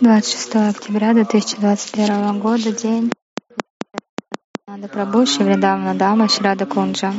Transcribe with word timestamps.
26 0.00 0.56
октября 0.56 1.14
2021 1.14 2.40
года, 2.40 2.72
день 2.72 3.12
Нанда 4.66 4.88
Прабhu, 4.88 5.24
Шивридавана 5.24 5.94
Дама, 5.94 6.28
Шрада 6.28 6.66
Кунджа. 6.66 7.12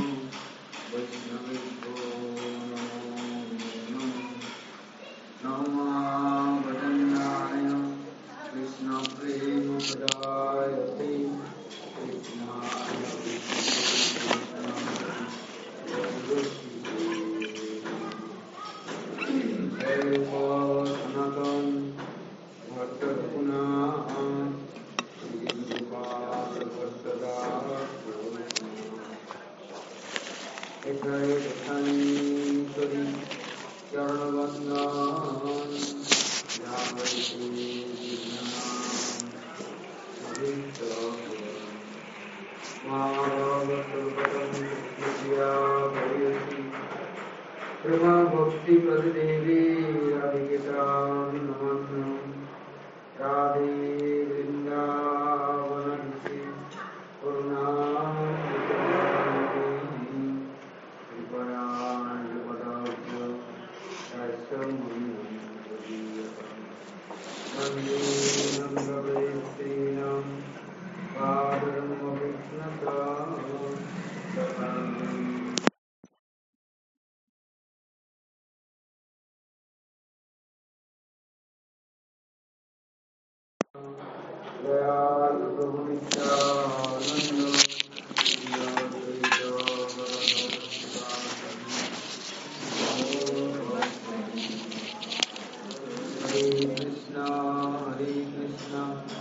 now. 98.76 99.15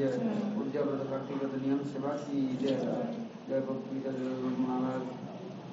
जय 0.00 0.12
हम्म। 0.12 0.60
तो 1.38 1.56
नियम 1.56 1.80
सेवा 1.84 2.12
की 2.20 2.42
जय 2.56 2.76
जय 3.48 3.60
भक्ति 3.60 3.96
महाराज 4.60 5.02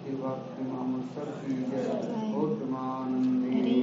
कृपा 0.04 0.32
प्रेमा 0.48 0.82
मुसर 0.88 1.30
की 1.38 1.56
जय 1.64 1.86
बहुत 1.86 2.50
हम्म। 2.50 2.58
प्रेमानंदी। 2.58 3.78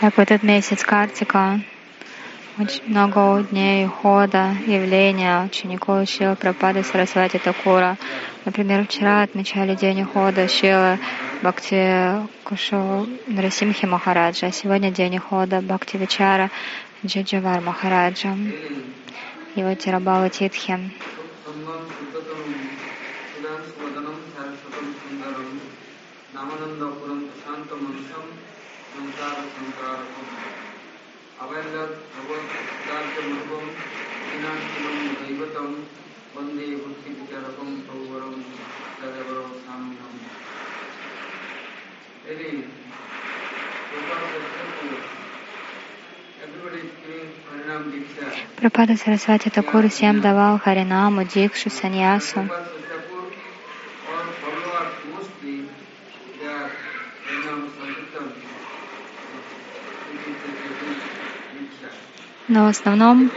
Так 0.00 0.14
в 0.14 0.20
этот 0.20 0.44
месяц 0.44 0.84
Картика 0.84 1.60
очень 2.56 2.84
много 2.86 3.42
дней 3.50 3.84
хода, 3.86 4.54
явления 4.64 5.42
учеников 5.44 6.08
Шила 6.08 6.36
Прабхады 6.36 6.84
Сарасвати 6.84 7.38
Такура. 7.38 7.96
Например, 8.44 8.86
вчера 8.86 9.22
отмечали 9.22 9.74
день 9.74 10.04
хода 10.04 10.46
Шила 10.46 10.98
Бхакти 11.42 12.28
Кушо 12.44 13.08
Нарасимхи 13.26 13.86
Махараджа, 13.86 14.46
а 14.46 14.52
сегодня 14.52 14.92
день 14.92 15.18
хода 15.18 15.60
Бхакти 15.60 15.96
Вичара 15.96 16.52
Джаджавар 17.04 17.60
Махараджа, 17.60 18.36
его 19.56 19.74
Тирабала 19.74 20.30
Титхи. 20.30 20.78
Прабхада 48.88 49.04
Сарасвати 49.04 49.50
Такур 49.50 49.88
всем 49.88 50.20
давал 50.20 50.58
Харинаму, 50.58 51.24
Дикшу, 51.24 51.68
Саньясу. 51.68 52.48
Но 62.48 62.64
в 62.64 62.68
основном 62.68 63.30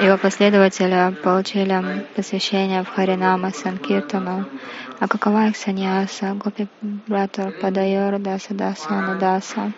его 0.00 0.16
последователи 0.16 1.14
получили 1.22 2.06
посвящение 2.16 2.82
в 2.82 2.88
Харинама 2.88 3.50
Санкиртану. 3.50 4.46
А 5.00 5.06
какова 5.06 5.48
их 5.48 5.56
саньяса? 5.58 6.32
Гопи 6.32 6.66
Братур 6.80 7.52
Падайор 7.60 8.18
Даса 8.18 8.54
Даса 8.54 8.88
Анадаса. 8.88 9.72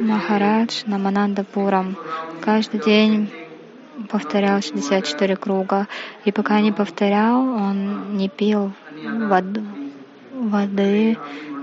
Махарадж 0.00 0.82
Наманандапурам 0.86 1.96
каждый 2.42 2.80
день 2.80 3.30
повторял 4.10 4.60
64 4.60 5.36
круга. 5.36 5.88
И 6.24 6.32
пока 6.32 6.60
не 6.60 6.72
повторял, 6.72 7.40
он 7.40 8.16
не 8.16 8.28
пил 8.28 8.72
воду, 9.02 9.62
воды 10.32 11.16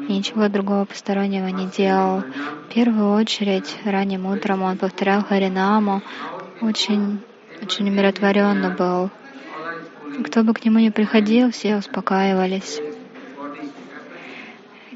и 0.07 0.13
ничего 0.13 0.47
другого 0.49 0.85
постороннего 0.85 1.47
не 1.47 1.67
делал. 1.67 2.21
В 2.21 2.73
первую 2.73 3.13
очередь, 3.13 3.77
ранним 3.85 4.25
утром 4.25 4.63
он 4.63 4.77
повторял 4.77 5.23
Харинаму, 5.23 6.01
очень, 6.61 7.19
очень 7.61 7.89
умиротворенно 7.89 8.71
был. 8.71 9.09
Кто 10.25 10.43
бы 10.43 10.53
к 10.53 10.65
нему 10.65 10.79
ни 10.79 10.89
приходил, 10.89 11.51
все 11.51 11.77
успокаивались. 11.77 12.81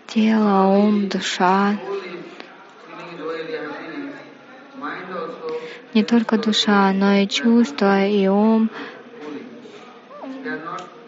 Тело, 0.08 0.68
ум, 0.68 1.10
душа. 1.10 1.76
Не 5.98 6.04
только 6.04 6.38
душа, 6.38 6.92
но 6.94 7.14
и 7.14 7.28
чувства, 7.28 8.06
и 8.06 8.28
ум. 8.28 8.70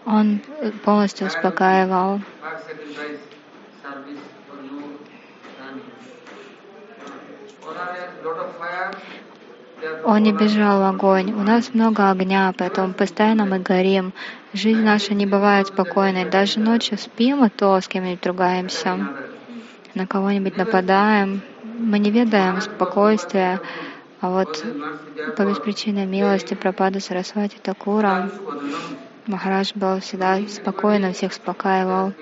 Он 0.04 0.42
полностью 0.84 1.28
успокаивал. 1.28 2.22
Он 10.06 10.24
не 10.24 10.34
бежал 10.34 10.80
в 10.80 10.86
огонь. 10.86 11.34
У 11.34 11.44
нас 11.44 11.72
много 11.76 12.10
огня, 12.10 12.52
поэтому 12.58 12.96
постоянно 12.96 13.46
мы 13.46 13.60
горим. 13.60 14.12
Жизнь 14.54 14.82
наша 14.82 15.14
не 15.14 15.28
бывает 15.28 15.68
спокойной. 15.68 16.26
Даже 16.26 16.60
ночью 16.60 16.98
спим, 16.98 17.46
и 17.46 17.50
то 17.50 17.80
с 17.80 17.88
кем-нибудь 17.88 18.26
ругаемся. 18.26 18.98
На 19.94 20.08
кого-нибудь 20.08 20.58
нападаем. 20.58 21.42
Мы 21.78 22.00
не 22.00 22.10
ведаем 22.10 22.60
спокойствия. 22.60 23.62
А 24.21 24.30
вот 24.30 24.66
по 25.38 25.45
беспричинной 25.45 26.06
милости 26.06 26.54
пропада 26.54 27.00
Сарасвати 27.00 27.57
Такура 27.62 28.30
Махарадж 29.27 29.71
был 29.75 30.00
всегда 30.00 30.39
спокойно, 30.48 31.13
всех 31.13 31.31
успокаивал. 31.31 32.13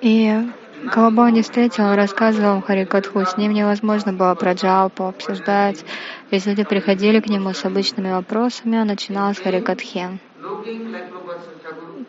И 0.00 0.50
Кого 0.88 1.10
бы 1.10 1.22
он 1.22 1.34
ни 1.34 1.42
встретил, 1.42 1.84
он 1.84 1.94
рассказывал 1.94 2.62
Харикатху. 2.62 3.20
С 3.20 3.36
ним 3.36 3.52
невозможно 3.52 4.12
было 4.12 4.34
про 4.34 4.54
джалпу 4.54 5.04
обсуждать. 5.04 5.84
Если 6.30 6.50
люди 6.50 6.64
приходили 6.64 7.20
к 7.20 7.28
нему 7.28 7.52
с 7.52 7.64
обычными 7.64 8.10
вопросами, 8.10 8.78
он 8.78 8.86
начинал 8.86 9.34
с 9.34 9.38
Харикатхи. 9.38 10.18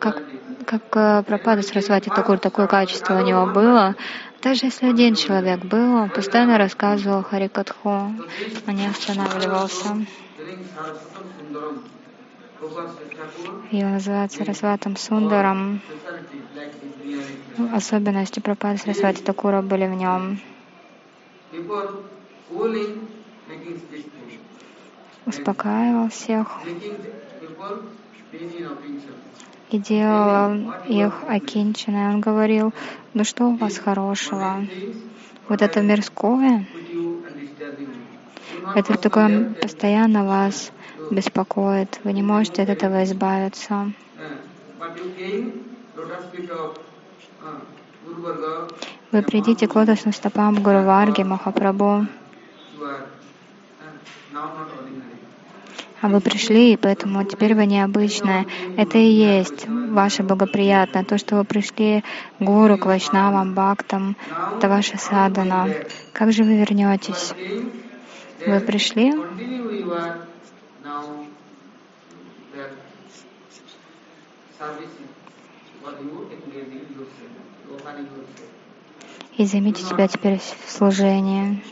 Как, 0.00 0.22
как 0.64 0.82
э, 0.96 1.22
Пропада 1.22 1.62
Сарасвати 1.62 2.08
Такур, 2.08 2.38
такое 2.38 2.66
качество 2.66 3.20
у 3.20 3.24
него 3.24 3.46
было. 3.46 3.94
Даже 4.42 4.66
если 4.66 4.86
один 4.86 5.14
человек 5.14 5.64
был, 5.64 5.94
он 5.94 6.10
постоянно 6.10 6.58
рассказывал 6.58 7.22
Харикатху, 7.22 7.88
он 7.88 8.26
не 8.66 8.86
останавливался. 8.86 10.04
Его 13.70 13.88
называют 13.88 14.32
Сарасватом 14.32 14.96
Сундаром. 14.96 15.80
Особенности 17.72 18.40
Прабхады 18.40 18.78
Сарасвати 18.78 19.22
Такура 19.22 19.62
были 19.62 19.86
в 19.86 19.94
нем. 19.94 20.40
Успокаивал 25.24 26.08
всех 26.08 26.48
и 29.72 29.78
делал 29.78 30.74
их 30.86 31.12
окинченной. 31.26 32.08
Он 32.08 32.20
говорил, 32.20 32.72
ну 33.14 33.24
что 33.24 33.46
у 33.46 33.56
вас 33.56 33.78
хорошего? 33.78 34.66
Вот 35.48 35.62
это 35.62 35.80
мирское, 35.80 36.66
это 38.74 38.96
такое 38.98 39.54
постоянно 39.60 40.24
вас 40.24 40.72
беспокоит. 41.10 42.00
Вы 42.04 42.12
не 42.12 42.22
можете 42.22 42.62
от 42.62 42.68
этого 42.68 43.04
избавиться. 43.04 43.92
Вы 49.10 49.22
придите 49.22 49.68
к 49.68 49.74
лотосным 49.74 50.12
стопам 50.14 50.62
Гуру 50.62 50.82
Варги, 50.82 51.22
Махапрабху. 51.22 52.06
А 56.02 56.08
вы 56.08 56.20
пришли, 56.20 56.72
и 56.72 56.76
поэтому 56.76 57.24
теперь 57.24 57.54
вы 57.54 57.64
необычные. 57.64 58.46
Это 58.76 58.98
и 58.98 59.06
есть 59.06 59.68
ваше 59.68 60.24
благоприятное. 60.24 61.04
То, 61.04 61.16
что 61.16 61.36
вы 61.36 61.44
пришли 61.44 62.02
к 62.40 62.42
Гуру, 62.42 62.76
к 62.76 62.86
Вайшнавам, 62.86 63.54
Бхактам, 63.54 64.16
это 64.56 64.68
ваша 64.68 64.98
садана. 64.98 65.68
Как 66.12 66.32
же 66.32 66.42
вы 66.42 66.56
вернетесь? 66.56 67.32
Вы 68.44 68.58
пришли, 68.58 69.14
и 79.36 79.46
займите 79.46 79.82
себя 79.84 80.08
теперь 80.08 80.38
в 80.38 80.70
служении. 80.70 81.62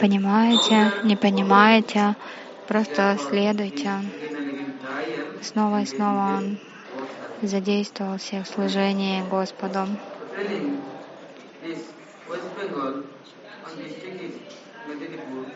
Понимаете, 0.00 0.92
не 1.04 1.16
понимаете, 1.16 2.16
просто 2.66 3.18
следуйте. 3.28 3.90
Снова 5.42 5.82
и 5.82 5.86
снова 5.86 6.38
он 6.38 6.58
задействовал 7.42 8.18
всех 8.18 8.46
в 8.46 8.50
служении 8.50 9.22
Господу. 9.28 9.86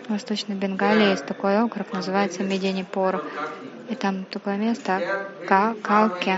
В 0.07 0.11
Восточной 0.11 0.57
Бенгалии 0.57 1.11
есть 1.11 1.27
такой 1.27 1.63
округ, 1.63 1.93
называется 1.93 2.43
Мединипур. 2.43 3.25
И 3.89 3.95
там 3.95 4.25
такое 4.27 4.57
место, 4.57 5.29
Калки. 5.47 6.37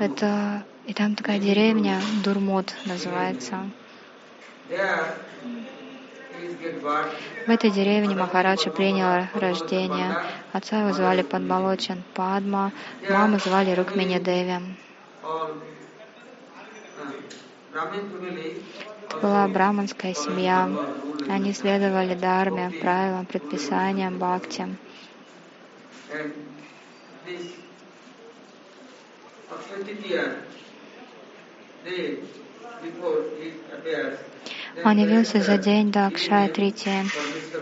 Это, 0.00 0.64
и 0.86 0.92
там 0.92 1.14
такая 1.14 1.38
деревня, 1.38 2.00
Дурмут 2.22 2.74
называется. 2.84 3.70
В 7.46 7.50
этой 7.50 7.70
деревне 7.70 8.14
Махараджа 8.14 8.70
принял 8.70 9.26
рождение. 9.34 10.16
Отца 10.52 10.80
его 10.80 10.92
звали 10.92 11.22
Падмалочан 11.22 12.02
Падма, 12.14 12.72
маму 13.08 13.38
звали 13.38 13.72
Рукмини 13.74 14.18
Деви. 14.18 14.60
Это 17.72 19.16
была 19.20 19.48
браманская 19.48 20.14
семья. 20.14 20.70
Они 21.28 21.52
следовали 21.52 22.14
дарме, 22.14 22.70
правилам, 22.80 23.26
предписаниям 23.26 24.18
бхакти. 24.18 24.68
Он 34.84 34.98
явился 34.98 35.40
за 35.40 35.58
день 35.58 35.92
до 35.92 36.06
Акшая 36.06 36.48
Трити, 36.48 36.90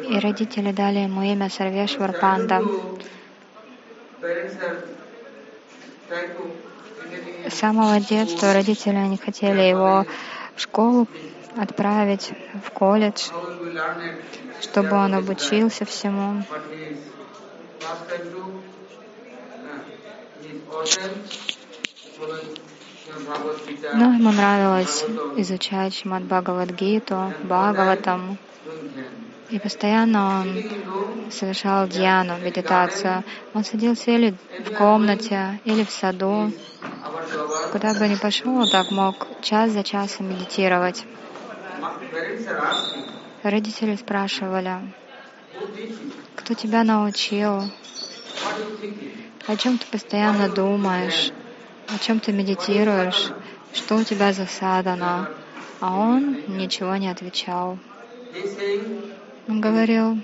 и 0.08 0.18
родители 0.18 0.72
дали 0.72 1.00
ему 1.00 1.22
имя 1.22 1.50
Сарвешвар 1.50 2.12
Панда. 2.18 2.62
С 7.50 7.54
самого 7.54 8.00
детства 8.00 8.52
родители 8.52 8.96
не 8.96 9.16
хотели 9.16 9.62
его 9.62 10.06
в 10.54 10.60
школу 10.60 11.08
отправить, 11.56 12.32
в 12.64 12.70
колледж, 12.70 13.28
чтобы 14.60 14.96
он 14.96 15.14
обучился 15.14 15.84
всему. 15.84 16.44
Но 23.94 24.14
ему 24.14 24.30
нравилось 24.32 25.04
изучать 25.36 25.94
Шимад 25.94 26.24
Бхагавадгиту, 26.24 27.32
Бхагаватам. 27.42 28.38
И 29.50 29.58
постоянно 29.58 30.40
он 30.40 31.30
совершал 31.30 31.86
дьяну, 31.86 32.38
медитацию. 32.38 33.22
Он 33.52 33.64
садился 33.64 34.10
или 34.12 34.34
в 34.64 34.74
комнате, 34.74 35.60
или 35.64 35.84
в 35.84 35.90
саду. 35.90 36.52
Куда 37.70 37.92
бы 37.94 38.08
ни 38.08 38.14
пошел, 38.14 38.56
он 38.56 38.70
так 38.70 38.90
мог 38.90 39.26
час 39.42 39.72
за 39.72 39.82
часом 39.82 40.30
медитировать. 40.30 41.04
Родители 43.42 43.96
спрашивали, 43.96 44.76
кто 46.36 46.54
тебя 46.54 46.82
научил? 46.84 47.64
О 49.46 49.56
чем 49.56 49.76
ты 49.76 49.86
постоянно 49.86 50.48
думаешь? 50.48 51.32
О 51.94 51.98
чем 51.98 52.20
ты 52.20 52.32
медитируешь, 52.32 53.30
что 53.74 53.96
у 53.96 54.04
тебя 54.04 54.32
за 54.32 54.46
садана, 54.46 55.28
а 55.80 55.94
он 55.96 56.40
ничего 56.48 56.96
не 56.96 57.08
отвечал. 57.08 57.78
Он 59.48 59.60
говорил, 59.60 60.18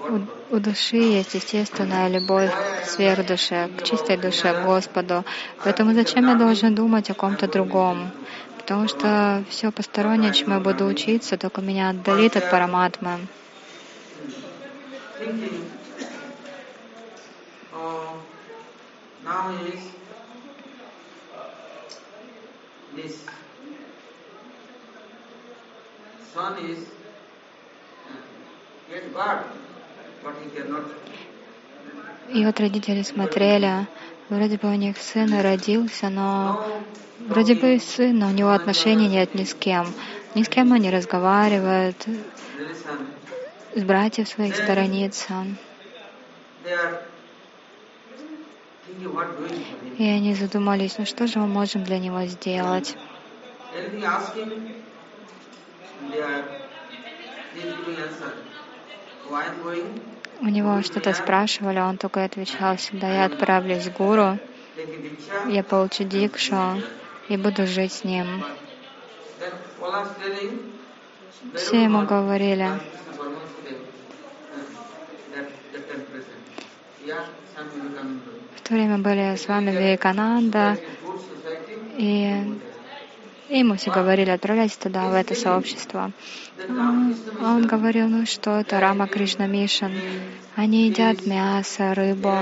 у, 0.00 0.54
у 0.54 0.58
души 0.58 0.96
есть 0.96 1.34
естественная 1.34 2.08
любовь 2.08 2.50
к 2.82 2.86
сверхдуше, 2.86 3.70
к 3.78 3.84
чистой 3.84 4.16
душе, 4.16 4.52
к 4.52 4.64
Господу. 4.64 5.24
Поэтому 5.62 5.94
зачем 5.94 6.28
я 6.28 6.34
должен 6.34 6.74
думать 6.74 7.10
о 7.10 7.14
ком-то 7.14 7.46
другом? 7.46 8.10
Потому 8.58 8.88
что 8.88 9.44
все 9.50 9.70
постороннее, 9.70 10.32
чему 10.32 10.54
я 10.54 10.60
буду 10.60 10.86
учиться, 10.86 11.36
только 11.36 11.60
меня 11.60 11.90
отдалит 11.90 12.36
от 12.36 12.50
параматмы. 12.50 13.18
Now 17.84 19.50
is 19.50 19.80
this 22.96 23.26
son 26.32 26.58
is 26.64 26.78
uh, 28.08 28.16
get 28.90 29.12
God, 29.12 29.44
but 30.22 30.34
he 30.42 30.48
cannot. 30.56 30.84
И 32.32 32.44
вот 32.44 32.58
родители 32.58 33.02
смотрели, 33.02 33.86
вроде 34.30 34.56
бы 34.56 34.70
у 34.70 34.74
них 34.74 34.96
сын 34.96 35.38
родился, 35.40 36.08
но 36.08 36.66
вроде 37.28 37.54
бы 37.54 37.74
и 37.74 37.78
сын, 37.78 38.18
но 38.18 38.28
у 38.28 38.30
него 38.30 38.52
отношений 38.52 39.08
нет 39.08 39.34
ни 39.34 39.44
с 39.44 39.54
кем. 39.54 39.92
Ни 40.34 40.42
с 40.42 40.48
кем 40.48 40.72
он 40.72 40.78
не 40.78 40.90
разговаривает, 40.90 42.06
с 43.74 43.82
братьев 43.82 44.28
своих 44.28 44.56
сторонится. 44.56 45.46
They 46.64 46.72
are 46.72 47.02
И 49.98 50.04
они 50.04 50.34
задумались, 50.34 50.98
ну 50.98 51.06
что 51.06 51.26
же 51.26 51.38
мы 51.38 51.46
можем 51.46 51.84
для 51.84 51.98
него 51.98 52.24
сделать? 52.26 52.96
У 60.40 60.46
него 60.46 60.82
что-то 60.82 61.12
спрашивали, 61.14 61.78
он 61.78 61.96
только 61.96 62.24
отвечал 62.24 62.76
всегда, 62.76 63.08
я 63.08 63.24
отправлюсь 63.26 63.88
к 63.88 63.96
гуру, 63.96 64.38
я 65.48 65.62
получу 65.62 66.04
дикшу 66.04 66.82
и 67.28 67.36
буду 67.36 67.66
жить 67.66 67.92
с 67.92 68.04
ним. 68.04 68.44
Все 71.54 71.84
ему 71.84 72.06
говорили, 72.06 72.70
Krishna 77.44 77.92
Paramahansa 77.92 78.22
uh, 78.24 78.32
that 78.34 78.43
в 78.64 78.68
то 78.68 78.74
время 78.74 78.96
были 78.96 79.36
с 79.36 79.46
вами 79.46 79.72
Вивекананда, 79.72 80.78
и 81.98 82.58
ему 83.50 83.76
все 83.76 83.90
говорили, 83.90 84.30
отправляйтесь 84.30 84.78
туда, 84.78 85.10
в 85.10 85.14
это 85.14 85.34
сообщество. 85.34 86.12
А 86.70 87.54
он 87.56 87.66
говорил, 87.66 88.08
ну 88.08 88.24
что 88.24 88.60
это, 88.60 88.80
Рама 88.80 89.06
Кришна 89.06 89.46
Мишин. 89.46 89.92
Они 90.56 90.86
едят 90.86 91.26
мясо, 91.26 91.92
рыбу, 91.92 92.38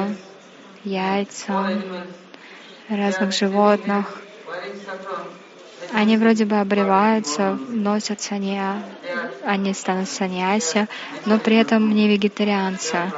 яйца, 0.84 1.82
разных 2.88 3.32
животных. 3.34 4.22
Они 5.92 6.16
вроде 6.16 6.44
бы 6.44 6.60
обреваются, 6.60 7.58
носят 7.68 8.20
санья, 8.20 8.80
они 9.44 9.74
станут 9.74 10.08
саньяси, 10.08 10.86
но 11.26 11.40
при 11.40 11.56
этом 11.56 11.92
не 11.92 12.06
вегетарианцы. 12.06 13.10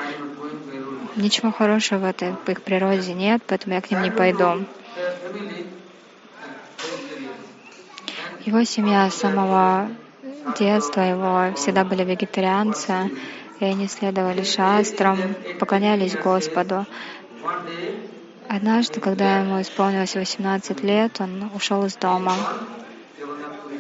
Ничего 1.17 1.53
хорошего 1.53 1.99
в 1.99 2.05
этой 2.05 2.33
в 2.33 2.49
их 2.49 2.63
природе 2.63 3.15
нет, 3.15 3.43
поэтому 3.47 3.75
я 3.75 3.81
к 3.81 3.91
ним 3.91 4.03
не 4.03 4.11
пойду. 4.11 4.65
Его 8.45 8.65
семья 8.65 9.09
с 9.09 9.15
самого 9.15 9.89
детства, 10.59 11.01
его 11.01 11.55
всегда 11.55 11.85
были 11.85 12.05
вегетарианцы, 12.05 13.11
и 13.61 13.65
они 13.65 13.89
следовали 13.89 14.43
шастрам, 14.43 15.19
поклонялись 15.59 16.17
Господу. 16.17 16.85
Однажды, 18.49 19.01
когда 19.01 19.39
ему 19.39 19.61
исполнилось 19.61 20.15
18 20.15 20.83
лет, 20.83 21.21
он 21.21 21.51
ушел 21.55 21.85
из 21.87 21.97
дома 21.97 22.35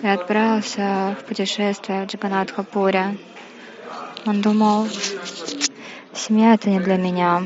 и 0.02 0.06
отправился 0.06 1.16
в 1.20 1.24
путешествие 1.24 2.04
в 2.04 2.06
Джаганатхапуре. 2.06 3.18
Он 4.26 4.40
думал, 4.40 4.88
семья 6.26 6.54
это 6.54 6.70
не 6.70 6.80
для 6.80 6.96
меня. 6.96 7.42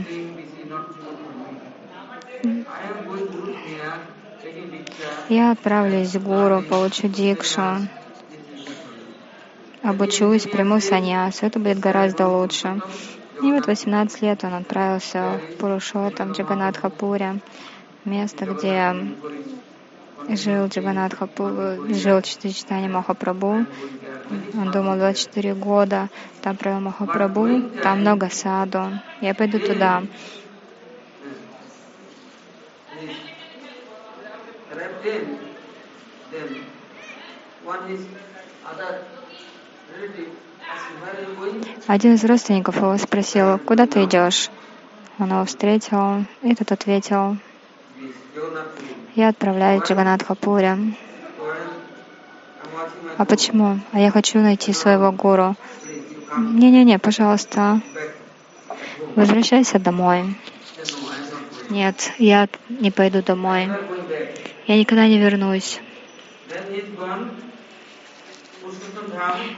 Я 5.28 5.50
отправлюсь 5.50 6.12
к 6.12 6.18
гуру, 6.18 6.62
получу 6.62 7.08
дикшу, 7.08 7.88
обучусь, 9.82 10.44
приму 10.44 10.80
саньяс. 10.80 11.42
Это 11.42 11.58
будет 11.58 11.80
гораздо 11.80 12.28
лучше. 12.28 12.80
И 13.42 13.52
вот 13.52 13.66
18 13.66 14.22
лет 14.22 14.44
он 14.44 14.54
отправился 14.54 15.40
в 15.40 15.56
Пурушотам, 15.56 16.32
Джаганатхапуре, 16.32 17.40
место, 18.04 18.46
где 18.46 18.94
жил 20.28 20.66
Джаганатхапу, 20.66 21.94
жил 21.94 22.22
Читани 22.22 22.88
Махапрабху. 22.88 23.66
Он 24.54 24.70
думал 24.70 24.96
24 24.96 25.54
года, 25.54 26.08
там 26.42 26.56
провел 26.56 26.80
Махапрабху, 26.80 27.70
там 27.82 28.00
много 28.00 28.28
саду. 28.30 28.92
Я 29.20 29.34
пойду 29.34 29.58
туда. 29.58 30.02
Один 41.86 42.14
из 42.14 42.24
родственников 42.24 42.76
его 42.76 42.96
спросил, 42.98 43.58
куда 43.58 43.86
ты 43.86 44.04
идешь? 44.04 44.50
Он 45.18 45.30
его 45.30 45.44
встретил, 45.44 46.24
и 46.42 46.54
тот 46.54 46.70
ответил. 46.72 47.36
Я 49.14 49.28
отправляюсь 49.28 49.82
в 49.82 49.86
Джаганатхапуре. 49.86 50.78
А 53.16 53.24
почему? 53.24 53.80
А 53.92 53.98
я 53.98 54.10
хочу 54.10 54.38
найти 54.38 54.72
своего 54.72 55.10
гуру. 55.12 55.56
Не-не-не, 56.36 56.98
пожалуйста, 56.98 57.80
возвращайся 59.16 59.78
домой. 59.78 60.36
Нет, 61.70 62.12
я 62.18 62.48
не 62.68 62.90
пойду 62.90 63.22
домой. 63.22 63.68
Я 64.66 64.78
никогда 64.78 65.06
не 65.06 65.18
вернусь. 65.18 65.80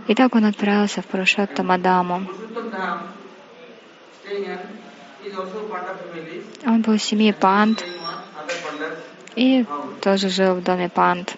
И 0.07 0.14
так 0.14 0.35
он 0.35 0.45
отправился 0.45 1.02
в 1.02 1.07
family. 1.07 2.26
Он 6.66 6.83
был 6.83 6.95
из 6.95 7.02
семьи 7.02 7.33
Панд 7.33 7.85
И 9.37 9.64
тоже 10.00 10.28
жил 10.28 10.54
в 10.54 10.62
доме 10.62 10.88
Панд. 10.88 11.37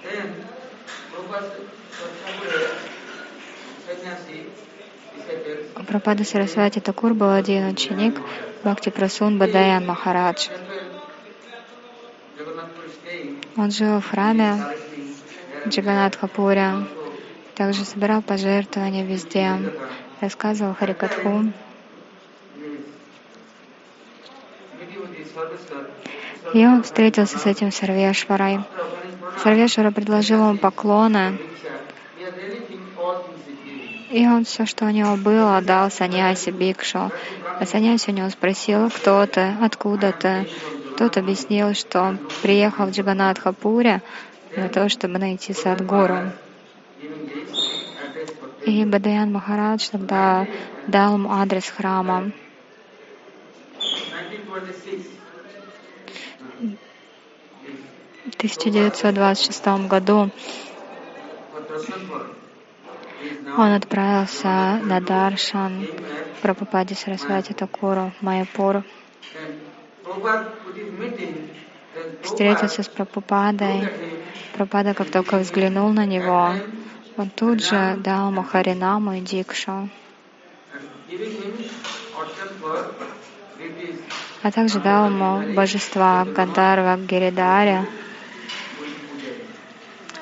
Прабхупады 5.75 6.25
Сарасвати 6.25 6.81
Такур 6.81 7.15
был 7.15 7.31
один 7.31 7.69
ученик 7.69 8.21
Бхакти 8.63 8.91
Прасун 8.91 9.39
Бадаян 9.39 9.85
Махарадж. 9.87 10.49
Он 13.57 13.71
жил 13.71 14.01
в 14.01 14.09
храме 14.09 14.57
Джаганатхапуре, 15.69 16.61
also 16.61 17.03
также 17.55 17.85
собирал 17.85 18.23
пожертвования 18.23 19.05
везде, 19.05 19.57
рассказывал 20.21 20.75
Харикатху. 20.75 21.53
И 26.55 26.67
он 26.67 26.83
встретился 26.83 27.39
с 27.39 27.47
этим 27.47 27.73
Сарвешварой. 27.73 28.61
Сарвешвара 29.43 29.91
предложил 29.91 30.49
ему 30.49 30.59
поклоны, 30.59 31.39
и 34.13 34.27
он 34.27 34.45
все, 34.45 34.67
что 34.67 34.85
у 34.85 34.91
него 34.91 35.17
было, 35.17 35.57
отдал 35.57 35.91
Саньясе 35.91 36.51
Бикшу. 36.51 37.11
А 37.59 37.65
Саньяси 37.65 38.11
у 38.11 38.13
него 38.13 38.29
спросил, 38.29 38.91
кто 38.91 39.27
ты, 39.27 39.55
откуда 39.63 40.13
ты. 40.13 40.47
Тот 40.99 41.17
объяснил, 41.17 41.73
что 41.73 42.03
он 42.03 42.19
приехал 42.43 42.87
в 42.87 42.91
Джаганатхапуре 42.91 44.03
для 44.55 44.69
того, 44.69 44.91
чтобы 44.91 45.19
найти 45.19 45.55
Садгуру. 45.55 46.33
И 48.67 48.85
Бадаян 48.85 49.33
Махарадж 49.33 49.89
тогда 49.91 50.47
дал 50.87 51.15
ему 51.15 51.33
адрес 51.33 51.69
храма. 51.71 52.33
1926 58.43 59.87
году 59.87 60.31
он 63.57 63.73
отправился 63.73 64.81
на 64.83 65.01
Даршан 65.01 65.87
Прабхупаде 66.43 66.97
Сарасвати 66.97 67.53
Такуру 67.53 68.11
в 68.19 68.23
Майяпур. 68.25 68.83
Встретиться 72.23 72.83
с 72.83 72.89
Прабхупадой. 72.89 73.89
Прабхупада, 74.55 74.95
как 74.95 75.11
только 75.11 75.39
взглянул 75.39 75.91
на 75.91 76.05
него, 76.05 76.53
он 77.17 77.31
тут 77.31 77.63
же 77.63 77.97
дал 77.99 78.31
ему 78.31 78.43
Харинаму 78.43 79.13
и 79.13 79.21
Дикшу, 79.21 79.89
а 84.43 84.51
также 84.51 84.81
дал 84.81 85.07
ему 85.07 85.55
божества 85.55 86.25
Гандарва 86.25 86.97
Гиридаря, 86.97 87.87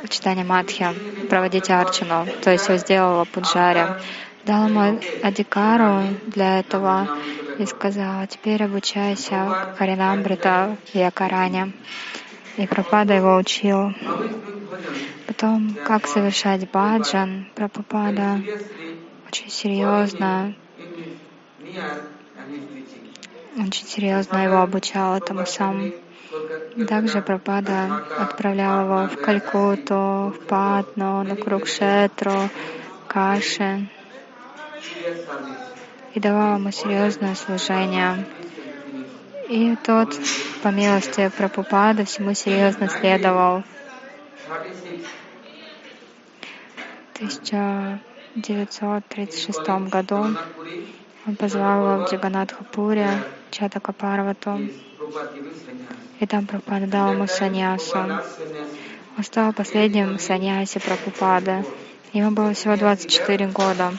читание 0.09 0.45
Матхи, 0.45 0.87
проводить 1.29 1.71
Арчину, 1.71 2.27
то 2.43 2.51
есть 2.51 2.69
его 2.69 2.79
сделал 2.79 3.13
его 3.13 3.25
Пуджари. 3.25 3.87
Дал 4.45 4.69
ему 4.69 5.01
Адикару 5.23 6.17
для 6.27 6.61
этого 6.61 7.09
и 7.59 7.67
сказал, 7.67 8.27
теперь 8.27 8.65
обучайся 8.65 9.75
Харинамбрита 9.77 10.77
в 10.87 10.95
Якаране. 10.95 11.73
И 12.57 12.67
Прабхупада 12.67 13.15
его 13.15 13.37
учил. 13.37 13.95
Потом, 15.27 15.77
как 15.85 16.07
совершать 16.07 16.71
баджан, 16.71 17.49
Прабхупада 17.55 18.41
очень 19.29 19.51
серьезно, 19.51 20.55
очень 23.57 23.87
серьезно 23.87 24.39
его 24.45 24.63
обучал 24.63 25.17
этому 25.17 25.47
сам. 25.47 25.93
Также 26.89 27.23
Прабхупада 27.23 28.05
отправлял 28.19 28.85
его 28.85 29.09
в 29.09 29.17
Калькутту, 29.17 30.35
в 30.35 30.47
Патну, 30.49 31.23
на 31.23 31.37
Курукшетру, 31.37 32.49
Каши 33.09 33.89
и 36.15 36.21
давал 36.21 36.59
ему 36.59 36.71
серьезное 36.71 37.35
служение. 37.35 38.25
И 39.49 39.77
тот, 39.85 40.17
по 40.63 40.69
милости 40.69 41.31
Прабхупады, 41.37 42.05
всему 42.05 42.35
серьезно 42.35 42.89
следовал. 42.89 43.63
36 47.15 47.51
В 48.35 48.41
1936 48.41 49.69
году 49.91 50.37
он 51.27 51.37
позвал 51.37 51.83
его 51.83 52.05
в 52.05 52.11
Джаганатхапуре, 52.11 53.11
Чатака 53.51 53.93
Парвату, 53.93 54.61
и 56.21 56.27
там 56.27 56.47
Прабхупада 56.47 56.87
дал 56.87 57.15
ему 57.15 57.27
саньясу. 57.27 57.99
Он 59.17 59.25
стал 59.25 59.53
последним 59.53 60.19
саньяси 60.19 60.79
Прабхупады. 60.79 61.65
Ему 62.13 62.31
было 62.33 62.53
всего 62.53 62.77
24 62.77 63.47
года. 63.49 63.93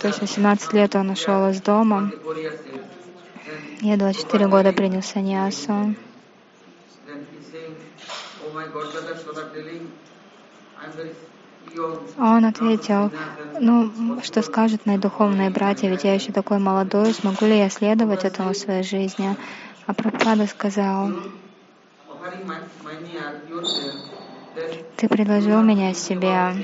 То 0.00 0.08
есть 0.08 0.20
18 0.20 0.72
лет 0.72 0.94
он 0.94 1.10
ушел 1.10 1.48
из 1.48 1.60
дома. 1.60 2.12
Я 3.80 3.96
24 3.96 4.46
года 4.46 4.72
принял 4.72 5.02
саньясу. 5.02 5.94
Он 12.18 12.44
ответил, 12.44 13.10
ну, 13.58 14.20
что 14.22 14.42
скажут 14.42 14.86
мои 14.86 14.98
духовные 14.98 15.50
братья, 15.50 15.88
ведь 15.88 16.04
я 16.04 16.14
еще 16.14 16.32
такой 16.32 16.58
молодой, 16.58 17.12
смогу 17.14 17.46
ли 17.46 17.58
я 17.58 17.68
следовать 17.68 18.24
этому 18.24 18.52
в 18.52 18.56
своей 18.56 18.82
жизни? 18.84 19.36
А 19.86 19.92
Прабхупада 19.92 20.46
сказал, 20.46 21.10
ты 24.96 25.08
предложил 25.08 25.60
меня 25.62 25.92
себе, 25.92 26.54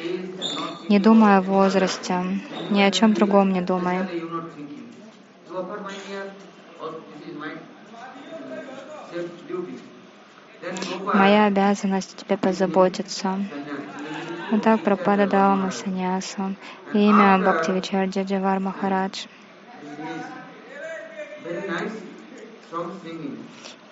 не 0.88 0.98
думая 0.98 1.38
о 1.38 1.42
возрасте, 1.42 2.24
ни 2.70 2.80
о 2.80 2.90
чем 2.90 3.12
другом 3.12 3.52
не 3.52 3.60
думай. 3.60 3.98
Моя 11.12 11.44
обязанность 11.44 12.16
тебе 12.16 12.38
позаботиться. 12.38 13.38
Вот 14.50 14.62
так 14.62 14.80
Прабхупада 14.80 15.26
дал 15.26 15.56
ему 15.56 15.70
саньясу. 15.70 16.54
Имя 16.94 17.38
Бхактивичарджа 17.38 18.22
Джавар 18.22 18.60
Махарадж. 18.60 19.26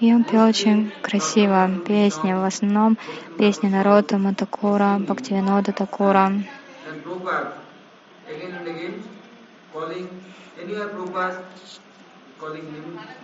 И 0.00 0.14
он 0.14 0.24
пел 0.24 0.44
очень 0.44 0.92
красиво 1.02 1.68
песни, 1.84 2.32
в 2.32 2.44
основном 2.44 2.96
песни 3.36 3.68
народа 3.68 4.18
Матакура, 4.18 4.98
Бхактивинода 5.00 5.72
Такура. 5.72 6.32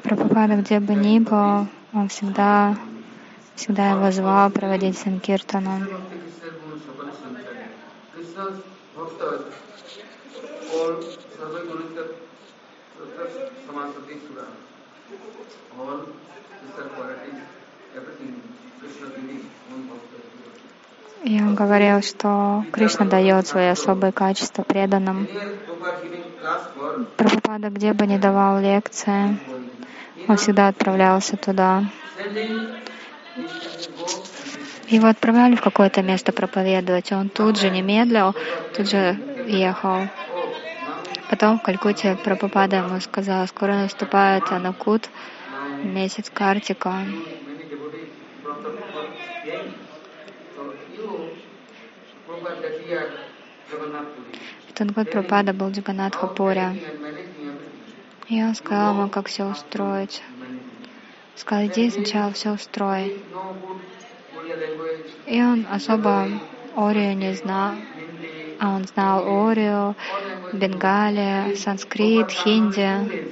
Прабхупада, 0.03 0.57
где 0.57 0.81
бы 0.81 0.95
ни 0.95 1.19
был, 1.21 1.69
он 1.93 2.09
всегда, 2.09 2.77
всегда 3.55 3.91
его 3.91 4.11
звал 4.11 4.51
проводить 4.51 4.99
санкиртану. 4.99 5.87
All 10.75 11.01
Sarva 11.37 11.65
all 15.79 16.07
Krishna 16.61 16.85
qualities, 16.95 17.41
everything, 17.97 18.43
Krishna 18.81 19.07
giving 19.15 19.43
one 19.71 19.83
bhakta. 19.89 20.19
И 21.25 21.41
он 21.41 21.55
говорил, 21.55 22.03
что 22.03 22.65
Кришна 22.71 23.07
дает 23.07 23.47
свои 23.47 23.69
особые 23.69 24.13
качества 24.13 24.63
преданным. 24.63 25.27
Прабхупада, 27.17 27.71
где 27.71 27.95
бы 27.95 28.07
ни 28.07 28.19
давал 28.19 28.61
лекции, 28.61 29.39
он 30.29 30.37
всегда 30.37 30.69
отправлялся 30.69 31.39
туда. 31.39 31.85
Его 34.89 35.07
отправляли 35.07 35.57
в 35.57 35.63
какое-то 35.63 36.03
место 36.03 36.33
проповедовать, 36.33 37.11
он 37.13 37.31
тут 37.31 37.59
же 37.59 37.71
не 37.71 37.81
медлил, 37.81 38.35
тут 38.77 38.91
же 38.91 39.17
ехал. 39.47 40.09
Потом 41.35 41.59
в 41.59 41.63
Калькутте 41.63 42.17
Прабхупада 42.23 42.77
ему 42.77 43.01
сказал, 43.01 43.45
скоро 43.49 43.73
наступает 43.73 44.53
Анакут, 44.53 45.11
месяц 45.83 46.31
Картика. 46.31 47.05
В 54.69 54.73
тот 54.75 54.91
год 54.93 55.11
Прабхупада 55.11 55.53
был 55.53 55.71
managing 55.71 56.23
everything. 57.03 57.59
И 58.29 58.41
он 58.41 58.55
сказал 58.55 58.95
ему, 58.95 59.09
как 59.09 59.27
все 59.27 59.45
устроить. 59.45 60.23
Сказал, 61.35 61.67
иди 61.67 61.91
сначала 61.91 62.31
все 62.33 62.53
устрой. 62.53 63.21
И 65.27 65.43
он 65.43 65.67
особо 65.69 66.29
Орию 66.77 67.17
не 67.17 67.35
знал, 67.35 67.75
а 68.61 68.77
он 68.77 68.85
знал 68.85 69.27
Орию, 69.27 69.97
Бенгалия, 70.53 71.55
санскрит, 71.57 72.31
хинди. 72.31 73.29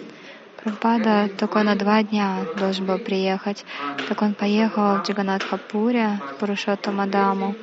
Прабхупада 0.57 1.29
только 1.38 1.62
на 1.62 1.75
два 1.75 2.03
дня 2.03 2.44
должен 2.57 2.87
был 2.87 2.98
приехать. 2.98 3.64
Так 4.09 4.22
он 4.22 4.35
поехал 4.35 4.96
в 4.96 5.03
Джаганатхапуре, 5.03 6.20
в 6.31 6.38
Пурушоттамадаму, 6.38 7.57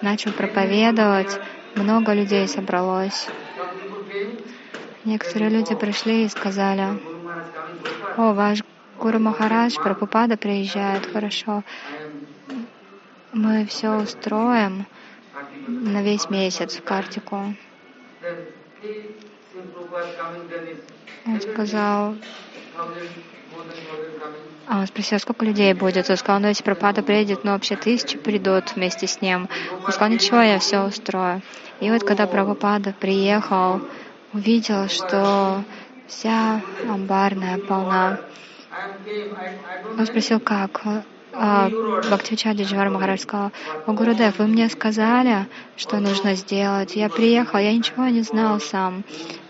начал 0.00 0.32
проповедовать. 0.32 1.38
Много 1.74 2.14
людей 2.14 2.48
собралось. 2.48 3.28
Некоторые 5.04 5.50
люди 5.50 5.74
пришли 5.74 6.24
и 6.24 6.28
сказали, 6.28 6.98
о, 8.16 8.32
ваш 8.32 8.62
Гуру 8.98 9.18
Махарадж, 9.18 9.76
Прабхупада 9.76 10.36
приезжает, 10.38 11.06
хорошо. 11.12 11.62
Мы 13.32 13.66
все 13.66 13.90
устроим 13.90 14.86
на 15.66 16.02
весь 16.02 16.30
месяц 16.30 16.76
в 16.76 16.82
Картику. 16.82 17.54
Он 21.26 21.40
сказал, 21.40 22.14
а 24.68 24.80
он 24.80 24.86
спросил, 24.86 25.18
сколько 25.18 25.44
людей 25.44 25.72
будет? 25.74 26.10
Он 26.10 26.16
сказал, 26.16 26.40
ну 26.40 26.48
если 26.48 26.62
Прабхупада 26.62 27.02
приедет, 27.02 27.44
ну 27.44 27.52
вообще 27.52 27.76
тысячи 27.76 28.18
придут 28.18 28.74
вместе 28.74 29.06
с 29.06 29.20
ним. 29.20 29.48
Он 29.84 29.92
сказал, 29.92 30.08
ничего, 30.08 30.40
я 30.40 30.58
все 30.58 30.84
устрою. 30.84 31.42
И 31.80 31.90
вот 31.90 32.02
когда 32.04 32.26
Прабхупада 32.26 32.92
приехал, 32.98 33.80
увидел, 34.32 34.88
что 34.88 35.62
вся 36.06 36.60
амбарная 36.88 37.58
полна. 37.58 38.20
Он 39.98 40.06
спросил, 40.06 40.40
как? 40.40 40.82
А, 41.38 41.68
Бхактивичади 41.68 42.62
Джавар 42.62 42.88
Махарадж 42.88 43.20
сказал, 43.20 43.52
«О, 43.86 43.92
Гурудев, 43.92 44.38
вы 44.38 44.46
мне 44.46 44.70
сказали, 44.70 45.46
что 45.76 45.98
нужно 45.98 46.34
сделать. 46.34 46.96
Я 46.96 47.10
приехал, 47.10 47.58
я 47.58 47.74
ничего 47.74 48.06
не 48.06 48.22
знал 48.22 48.58
сам, 48.58 49.04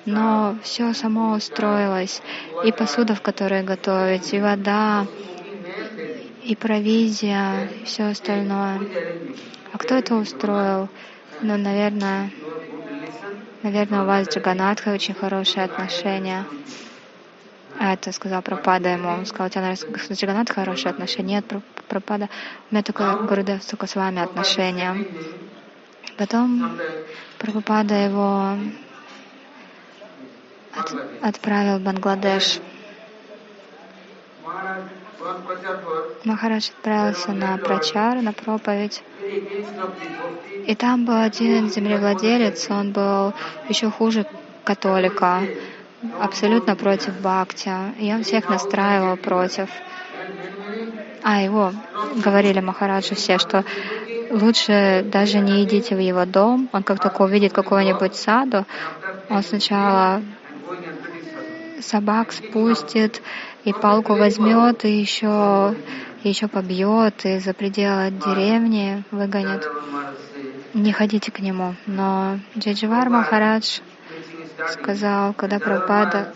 но 0.05 0.57
все 0.63 0.93
само 0.95 1.35
устроилось. 1.35 2.23
И 2.65 2.73
посуда, 2.73 3.15
в 3.15 3.23
которой 3.23 3.63
готовить, 3.63 4.35
и 4.35 4.41
вода, 4.41 5.07
и 6.43 6.57
провизия, 6.57 7.69
и 7.83 7.85
все 7.85 8.05
остальное. 8.05 8.81
А 9.73 9.79
кто 9.79 9.95
это 9.95 10.17
устроил? 10.17 10.89
Ну, 11.41 11.57
наверное, 11.57 12.31
наверное, 13.63 14.03
у 14.03 14.07
вас 14.07 14.27
с 14.27 14.35
Джаганатхой 14.35 14.95
очень 14.95 15.15
хорошие 15.15 15.65
отношения. 15.65 16.47
А 17.79 17.93
это 17.93 18.11
сказал 18.13 18.43
Пропада 18.43 18.89
ему. 18.89 19.09
Он 19.09 19.27
сказал, 19.27 19.47
у 19.47 19.51
тебя 19.51 19.77
с 19.77 20.11
Джаганат 20.11 20.51
хорошие 20.51 20.91
отношения. 20.91 21.37
Нет, 21.37 21.45
Пропада, 21.89 22.29
у 22.71 22.75
меня 22.75 22.83
только 22.83 23.17
Гурудев, 23.29 23.65
только 23.65 23.87
с 23.87 23.95
вами 23.95 24.23
отношения. 24.23 25.07
Потом 26.17 26.79
Прабхупада 27.39 27.95
его 27.95 28.57
от, 30.75 30.95
отправил 31.23 31.79
в 31.79 31.83
Бангладеш. 31.83 32.61
Махарадж 36.25 36.71
отправился 36.71 37.33
на 37.33 37.59
прачар, 37.59 38.23
на 38.23 38.33
проповедь. 38.33 39.03
И 40.67 40.75
там 40.75 41.05
был 41.05 41.21
один 41.21 41.69
землевладелец, 41.71 42.71
он 42.71 42.93
был 42.93 43.35
еще 43.69 43.91
хуже 43.91 44.27
католика, 44.65 45.43
абсолютно 46.21 46.77
против 46.77 47.21
Бхакти. 47.21 47.71
И 47.99 48.13
он 48.13 48.23
всех 48.23 48.49
настраивал 48.49 49.17
против. 49.17 49.69
А 51.29 51.43
его 51.43 51.73
говорили 52.25 52.61
Махараджу 52.61 53.17
все, 53.17 53.39
что 53.39 53.65
лучше 54.31 55.05
даже 55.11 55.41
не 55.41 55.65
идите 55.65 55.97
в 55.97 55.99
его 55.99 56.25
дом. 56.25 56.69
Он 56.73 56.85
как 56.85 57.01
только 57.03 57.23
увидит 57.23 57.53
какого-нибудь 57.53 58.15
саду, 58.15 58.65
он 59.29 59.43
сначала 59.43 60.23
собак 61.81 62.31
спустит, 62.31 63.23
и 63.65 63.73
палку 63.73 64.15
возьмет, 64.15 64.85
и 64.85 65.01
еще, 65.01 65.75
еще 66.23 66.47
побьет, 66.47 67.27
и 67.27 67.41
за 67.41 67.55
пределы 67.55 68.13
деревни 68.13 69.03
выгонит. 69.11 69.69
Не 70.75 70.93
ходите 70.93 71.33
к 71.33 71.41
нему. 71.41 71.75
Но 71.87 72.39
Джадживар 72.57 73.11
Махарадж 73.11 73.81
сказал, 74.69 75.35
когда 75.35 75.59
пропада 75.59 76.33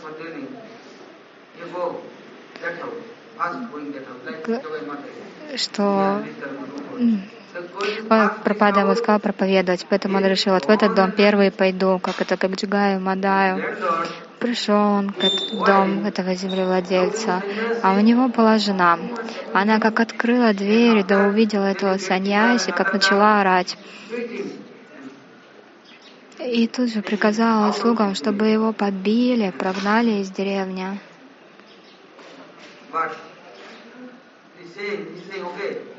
что 5.56 6.22
Пропада 8.44 8.80
ему 8.80 8.94
сказал 8.94 9.18
проповедовать, 9.18 9.84
поэтому 9.88 10.18
он 10.18 10.24
решил, 10.24 10.54
вот 10.54 10.66
в 10.66 10.70
этот 10.70 10.94
дом 10.94 11.10
первый 11.10 11.50
пойду, 11.50 11.98
как 11.98 12.20
это, 12.20 12.36
как 12.36 12.52
Джигаю, 12.52 13.00
Мадаю. 13.00 13.76
Пришел 14.38 14.76
он 14.76 15.12
в 15.12 15.64
дом 15.66 16.06
этого 16.06 16.34
землевладельца, 16.34 17.42
а 17.82 17.94
у 17.94 18.00
него 18.00 18.28
была 18.28 18.58
жена. 18.58 18.98
Она 19.52 19.80
как 19.80 20.00
открыла 20.00 20.54
дверь, 20.54 21.04
да 21.04 21.26
увидела 21.26 21.64
этого 21.64 21.98
саньяси, 21.98 22.70
как 22.70 22.92
начала 22.92 23.40
орать. 23.40 23.76
И 26.38 26.68
тут 26.68 26.92
же 26.92 27.02
приказала 27.02 27.72
слугам, 27.72 28.14
чтобы 28.14 28.46
его 28.46 28.72
побили, 28.72 29.50
прогнали 29.50 30.22
из 30.22 30.30
деревни. 30.30 30.98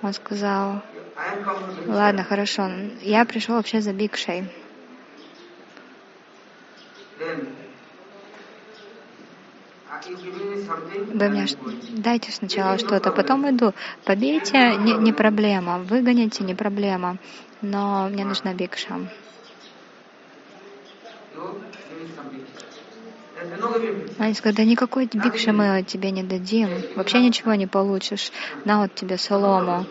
Он 0.01 0.13
сказал, 0.13 0.81
ладно, 1.87 2.23
хорошо, 2.23 2.69
я 3.01 3.25
пришел 3.25 3.55
вообще 3.55 3.81
за 3.81 3.93
Бикшей. 3.93 4.49
Вы 11.13 11.29
мне 11.29 11.45
дайте 11.89 12.31
сначала 12.31 12.77
что-то, 12.77 13.11
потом 13.11 13.49
иду. 13.49 13.73
Побейте, 14.05 14.75
не, 14.77 14.93
не 14.93 15.13
проблема. 15.13 15.79
Выгоните, 15.79 16.43
не 16.43 16.55
проблема. 16.55 17.17
Но 17.61 18.09
мне 18.09 18.25
нужна 18.25 18.53
бикша. 18.53 18.95
Они 24.19 24.33
сказали, 24.33 24.55
да 24.57 24.63
никакой 24.63 25.09
мы 25.13 25.83
тебе 25.83 26.11
не 26.11 26.23
дадим, 26.23 26.69
вообще 26.95 27.19
ничего 27.21 27.53
не 27.55 27.67
получишь. 27.67 28.31
На 28.65 28.81
вот 28.81 28.93
тебе 28.93 29.17
солому. 29.17 29.85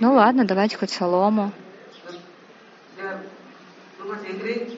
Ну 0.00 0.14
ладно, 0.14 0.44
давайте 0.44 0.76
хоть 0.76 0.90
солому. 0.90 1.52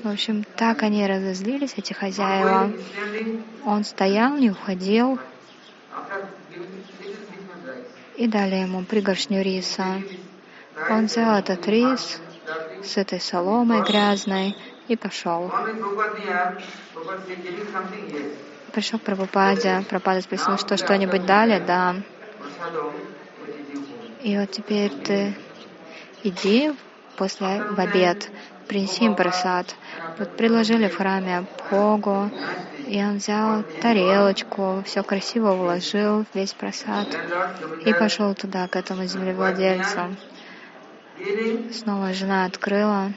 В 0.03 0.09
общем, 0.09 0.45
так 0.57 0.83
они 0.83 1.07
разозлились, 1.07 1.75
эти 1.77 1.93
хозяева. 1.93 2.73
Он 3.65 3.85
стоял, 3.85 4.37
не 4.37 4.51
уходил. 4.51 5.19
И 8.17 8.29
дали 8.29 8.57
ему 8.57 8.85
пригоршню 8.85 9.43
риса. 9.43 10.03
Он 10.89 11.07
взял 11.07 11.37
этот 11.37 11.67
рис 11.67 12.21
с 12.83 12.97
этой 12.97 13.21
соломой 13.21 13.83
грязной 13.83 14.57
и 14.89 14.97
пошел. 14.97 15.51
Пришел 18.73 18.99
к 18.99 19.03
Прабхупаде. 19.03 19.85
Прабхупада 19.88 20.21
спросил, 20.23 20.59
что, 20.59 20.77
что-нибудь 20.77 21.27
дали? 21.27 21.62
Да. 21.64 21.97
И 24.23 24.38
вот 24.38 24.51
теперь 24.51 24.90
ты 24.90 25.35
иди 26.23 26.73
после 27.17 27.62
в 27.62 27.79
обед, 27.79 28.31
принеси 28.67 29.05
им 29.05 29.14
просад. 29.14 29.75
Вот 30.19 30.37
предложили 30.37 30.88
в 30.88 30.97
храме 30.97 31.45
Бхогу, 31.59 32.31
и 32.87 33.03
он 33.03 33.19
взял 33.19 33.62
тарелочку, 33.83 34.83
все 34.87 35.03
красиво 35.03 35.53
уложил, 35.53 36.25
весь 36.35 36.53
просад, 36.53 37.09
и 37.85 37.93
пошел 37.93 38.35
туда, 38.35 38.69
к 38.69 38.77
этому 38.77 39.05
землевладельцу. 39.05 40.17
Снова 41.73 42.12
жена 42.12 42.47
открыла, 42.47 43.12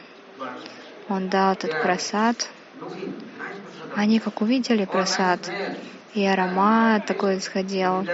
он 1.09 1.29
дал 1.29 1.53
этот 1.53 1.81
просад. 1.81 2.49
Они 3.97 4.19
как 4.19 4.41
увидели 4.41 4.85
просад, 4.85 5.51
и 6.13 6.23
аромат 6.23 7.07
такой 7.07 7.39
исходил. 7.39 8.05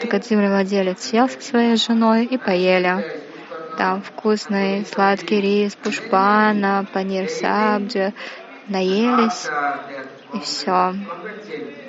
Так 0.00 0.14
этот 0.14 0.26
землевладелец 0.26 1.02
сел 1.02 1.28
со 1.28 1.38
своей 1.42 1.76
женой 1.76 2.24
и 2.24 2.38
поели. 2.38 3.20
Там 3.76 4.00
вкусный 4.00 4.86
сладкий 4.86 5.38
рис, 5.38 5.74
пушпана, 5.74 6.86
панир 6.94 7.28
сабджи. 7.28 8.14
Наелись, 8.68 9.50
и 10.32 10.40
все. 10.40 10.94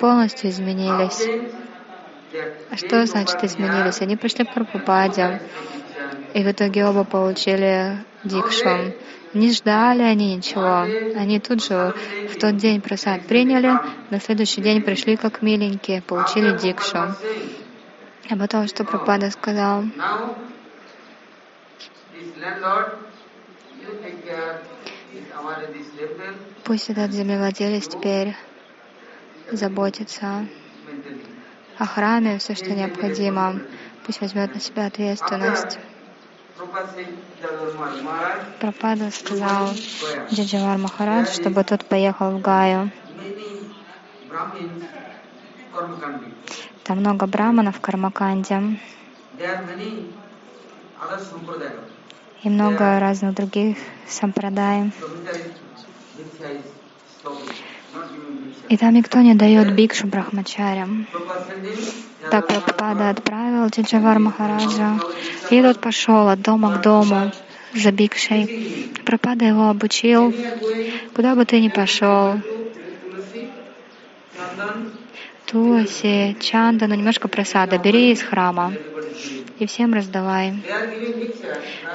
Полностью 0.00 0.50
изменились. 0.50 1.26
А 2.70 2.76
что 2.76 3.06
значит 3.06 3.42
изменились? 3.42 4.02
Они 4.02 4.16
пришли 4.16 4.44
к 4.44 4.52
Прабхупаде, 4.52 5.40
и 6.34 6.42
в 6.42 6.50
итоге 6.50 6.86
оба 6.86 7.04
получили 7.04 7.98
дикшу. 8.24 8.94
Не 9.34 9.50
ждали 9.52 10.02
они 10.02 10.36
ничего. 10.36 10.82
Они 11.16 11.40
тут 11.40 11.64
же 11.64 11.94
в 12.28 12.38
тот 12.38 12.56
день 12.56 12.80
просад 12.80 13.26
приняли, 13.26 13.72
на 14.10 14.20
следующий 14.20 14.60
день 14.60 14.82
пришли 14.82 15.16
как 15.16 15.40
миленькие, 15.42 16.02
получили 16.02 16.56
дикшу. 16.58 17.14
А 18.30 18.36
потом, 18.38 18.66
что 18.68 18.84
Пропада 18.84 19.30
сказал, 19.30 19.84
пусть 26.64 26.90
этот 26.90 27.12
землевладелец 27.12 27.88
теперь 27.88 28.36
заботится 29.50 30.46
о 31.78 31.86
храме, 31.86 32.38
все, 32.38 32.54
что 32.54 32.70
необходимо. 32.70 33.60
Пусть 34.04 34.20
возьмет 34.20 34.54
на 34.54 34.60
себя 34.60 34.86
ответственность. 34.86 35.78
Пропада 38.60 39.10
сказал 39.10 39.70
Джаджавар 40.32 40.78
Махарадж, 40.78 41.32
чтобы 41.32 41.64
тот 41.64 41.84
поехал 41.84 42.32
в 42.32 42.40
Гаю. 42.40 42.90
Там 46.84 46.98
много 46.98 47.26
браманов 47.26 47.76
в 47.76 47.80
Кармаканде 47.80 48.78
и 52.42 52.48
много 52.48 53.00
разных 53.00 53.34
других 53.34 53.78
сампрадай. 54.08 54.92
И 58.68 58.76
там 58.76 58.94
никто 58.94 59.20
не 59.20 59.34
дает 59.34 59.74
бикшу 59.74 60.06
брахмачарям. 60.06 61.06
Так 62.30 62.46
Прабхупада 62.46 63.10
отправил 63.10 63.66
Джаджавар 63.66 64.18
Махараджа, 64.18 64.98
и 65.50 65.60
тот 65.60 65.80
пошел 65.80 66.28
от 66.28 66.40
дома 66.40 66.76
к 66.76 66.82
дому 66.82 67.32
за 67.74 67.90
бикшей. 67.92 68.90
Прабхупада 69.04 69.44
его 69.44 69.68
обучил, 69.68 70.32
куда 71.14 71.34
бы 71.34 71.44
ты 71.44 71.60
ни 71.60 71.68
пошел, 71.68 72.36
Туласи, 75.46 76.36
Чандану, 76.40 76.94
немножко 76.94 77.28
просада, 77.28 77.76
бери 77.78 78.12
из 78.12 78.22
храма 78.22 78.72
и 79.62 79.66
всем 79.66 79.94
раздавай. 79.94 80.54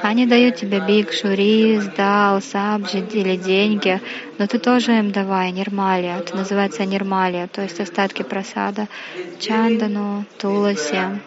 Они 0.02 0.26
дают 0.26 0.56
тебе 0.56 0.80
бикшу, 0.80 1.34
рис, 1.34 1.84
дал, 1.96 2.40
сабджи 2.40 3.00
или 3.00 3.36
деньги, 3.36 4.00
но 4.38 4.46
ты 4.46 4.58
тоже 4.58 4.92
им 4.98 5.12
давай, 5.12 5.52
нирмалия. 5.52 6.18
Это 6.18 6.36
называется 6.36 6.84
нирмалия, 6.84 7.46
то 7.46 7.62
есть 7.62 7.78
остатки 7.80 8.22
просада, 8.22 8.88
чандану, 9.38 10.24
туласи. 10.38 11.20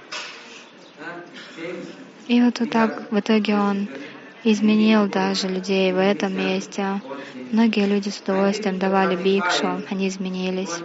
И 2.27 2.41
вот, 2.41 2.59
вот 2.59 2.69
так 2.69 3.11
в 3.11 3.19
итоге 3.19 3.55
он 3.55 3.87
изменил 4.43 5.07
даже 5.07 5.47
людей 5.47 5.91
в 5.93 5.99
этом 5.99 6.35
месте. 6.35 7.01
Многие 7.51 7.85
люди 7.85 8.09
с 8.09 8.19
удовольствием 8.19 8.79
давали 8.79 9.15
бикшу, 9.15 9.83
они 9.89 10.07
изменились. 10.07 10.75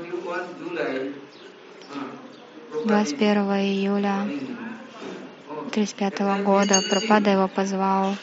21 2.84 3.36
июля 3.52 4.26
1935 5.76 6.42
года 6.42 6.80
Пропада 6.88 7.30
его 7.30 7.48
позвал. 7.48 8.16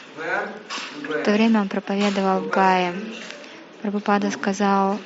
В 1.08 1.22
то 1.24 1.30
время 1.30 1.60
он 1.60 1.68
проповедовал 1.68 2.40
в 2.40 2.48
Гае. 2.48 2.92
Прабхупада 3.80 4.30
сказал, 4.32 4.98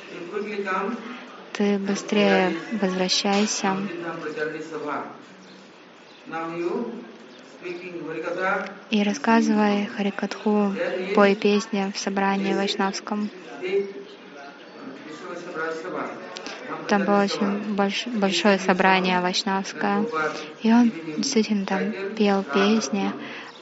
ты 1.53 1.77
быстрее 1.77 2.55
возвращайся. 2.81 3.77
И 8.89 9.03
рассказывай 9.03 9.85
Харикатху, 9.95 10.73
пой 11.13 11.35
песни 11.35 11.91
в 11.93 11.99
собрании 11.99 12.55
Вайшнавском. 12.55 13.29
Там 16.87 17.05
было 17.05 17.23
очень 17.23 17.75
больш, 17.75 18.07
большое 18.07 18.57
собрание 18.59 19.21
вайшнавское. 19.21 20.05
И 20.61 20.71
он 20.71 20.91
действительно 21.17 21.65
там 21.65 22.15
пел 22.15 22.43
песни, 22.43 23.11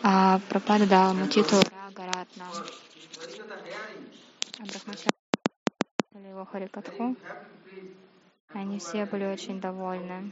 а 0.03 0.39
Пропада 0.49 0.87
дал 0.87 1.13
ему 1.13 1.27
титул 1.27 1.61
Рагаратна. 1.85 2.45
А 6.13 6.19
его 6.19 6.45
Харикатху. 6.45 7.15
Они 8.53 8.79
все 8.79 9.05
были 9.05 9.25
очень 9.25 9.59
довольны. 9.59 10.31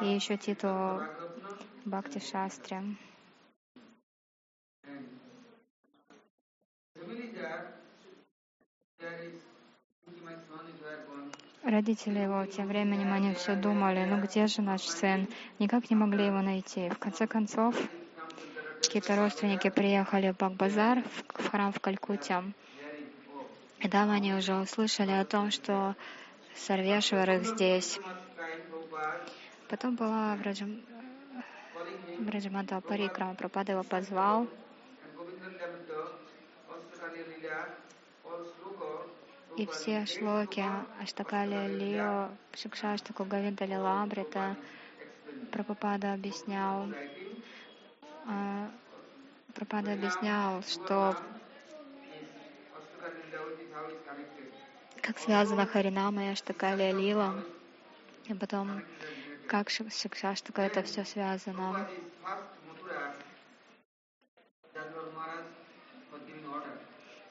И 0.00 0.06
еще 0.06 0.36
титул 0.36 1.00
Бхакти 1.84 2.18
Шастри. 2.18 2.96
Родители 11.62 12.20
его 12.20 12.46
тем 12.46 12.68
временем 12.68 13.12
они 13.12 13.34
все 13.34 13.56
думали, 13.56 14.04
ну 14.04 14.20
где 14.22 14.46
же 14.46 14.62
наш 14.62 14.82
сын? 14.82 15.26
Никак 15.58 15.90
не 15.90 15.96
могли 15.96 16.26
его 16.26 16.40
найти. 16.40 16.88
В 16.90 16.98
конце 16.98 17.26
концов, 17.26 17.74
какие-то 18.80 19.16
родственники 19.16 19.68
приехали 19.70 20.30
в 20.30 20.36
Бакбазар, 20.36 21.02
в 21.34 21.48
храм 21.50 21.72
в 21.72 21.80
Калькутте. 21.80 22.44
И 23.80 23.88
там 23.88 24.10
они 24.10 24.32
уже 24.34 24.54
услышали 24.54 25.10
о 25.10 25.24
том, 25.24 25.50
что 25.50 25.96
Сарвешвар 26.54 27.30
их 27.32 27.44
здесь. 27.44 27.98
Потом 29.68 29.96
была 29.96 30.36
Враджам... 30.36 30.80
Враджамада 32.20 32.80
Парикрама, 32.80 33.34
Пропада 33.34 33.72
его 33.72 33.82
позвал. 33.82 34.46
И 39.56 39.66
все 39.66 40.04
шлоки 40.04 40.62
Аштакали 41.02 41.66
Лио, 41.78 42.28
Шикшаштаку 42.54 43.24
Гавиндали 43.24 43.76
Ламбрита, 43.76 44.56
Прабхупада 45.50 46.12
объяснял, 46.12 46.88
а, 48.26 48.70
Прабхупада 49.54 49.94
объяснял, 49.94 50.62
что 50.62 51.16
как 55.00 55.18
связана 55.18 55.64
Харинама 55.66 56.24
и 56.24 56.28
Аштакали 56.28 56.92
Лила, 56.92 57.42
и 58.26 58.34
потом 58.34 58.82
как 59.48 59.70
Шикшаштака 59.70 60.62
это 60.62 60.82
все 60.82 61.04
связано. 61.04 61.88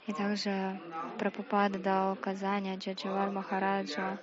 И 0.08 0.14
также 0.14 0.80
Прабхупада 1.18 1.80
дал 1.80 2.14
указание 2.14 2.78
Джаджавар 2.78 3.32
Махараджа 3.32 4.20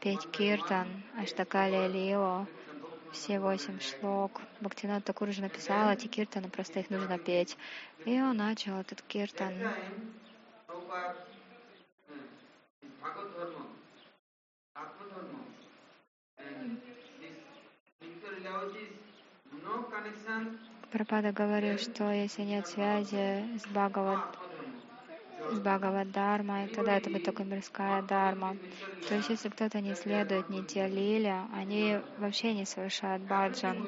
петь 0.00 0.30
киртан, 0.30 0.88
Аштакали 1.16 1.88
Лио, 1.88 2.46
все 3.12 3.40
восемь 3.40 3.80
шлок. 3.80 4.42
Бхактинат 4.60 5.04
Такур 5.04 5.30
же 5.30 5.40
написал 5.40 5.90
эти 5.90 6.06
киртаны, 6.06 6.48
просто 6.50 6.80
их 6.80 6.90
нужно 6.90 7.18
петь. 7.18 7.56
И 8.04 8.20
он 8.20 8.36
начал 8.36 8.76
этот 8.76 9.00
киртан. 9.02 9.54
Прабхада 20.90 21.32
говорил, 21.32 21.78
что 21.78 22.10
если 22.10 22.42
нет 22.42 22.66
связи 22.66 23.44
с 23.58 23.66
Бхагават, 23.68 24.36
с 25.52 25.60
Бхагават-дармой, 25.60 26.68
тогда 26.68 26.96
это 26.96 27.10
будет 27.10 27.24
только 27.24 27.44
мирская 27.44 28.02
дарма. 28.02 28.56
То 29.08 29.14
есть, 29.14 29.30
если 29.30 29.48
кто-то 29.48 29.80
не 29.80 29.94
следует 29.94 30.48
Нитья 30.48 30.88
Лиле, 30.88 31.42
они 31.54 31.98
вообще 32.18 32.54
не 32.54 32.64
совершают 32.64 33.22
баджан. 33.22 33.86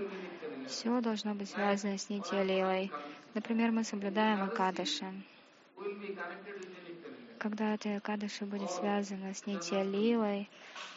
Все 0.68 1.00
должно 1.00 1.34
быть 1.34 1.50
связано 1.50 1.98
с 1.98 2.08
Нитья 2.08 2.42
Лилой. 2.42 2.90
Например, 3.34 3.70
мы 3.70 3.84
соблюдаем 3.84 4.42
Акадаши. 4.42 5.06
Когда 7.38 7.74
это 7.74 7.96
Акадаши 7.96 8.46
будет 8.46 8.70
связано 8.70 9.34
с 9.34 9.46
Нитья 9.46 9.82
Лилой, 9.82 10.48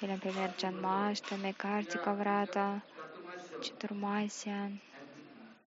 или, 0.01 0.12
например, 0.12 0.51
Джанмаштами, 0.58 1.51
Картика 1.51 2.13
Врата, 2.13 2.82
Чатурмасия, 3.62 4.71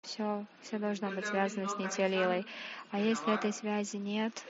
все, 0.01 0.45
все 0.61 0.79
должно 0.79 1.11
быть 1.11 1.27
связано 1.27 1.67
с 1.67 1.77
Нитья 1.77 2.07
Лилой. 2.07 2.45
А 2.89 2.99
если 2.99 3.33
этой 3.33 3.53
связи 3.53 3.97
нет, 3.97 4.43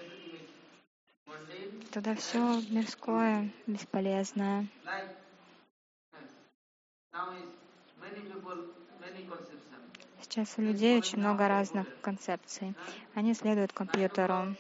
тогда 1.92 2.16
все 2.16 2.62
мирское, 2.70 3.50
бесполезное. 3.68 4.66
Сейчас 10.22 10.54
у 10.58 10.62
людей 10.62 10.98
очень 10.98 11.20
много 11.20 11.50
разных 11.50 11.88
концепций. 12.02 12.74
Они 13.14 13.34
следуют 13.34 13.74
компьютеру. 13.74 14.56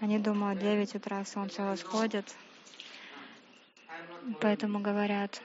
Они 0.00 0.20
думают, 0.20 0.60
9 0.60 0.94
утра 0.94 1.24
солнце 1.24 1.62
восходит, 1.64 2.32
поэтому 4.40 4.78
говорят, 4.78 5.42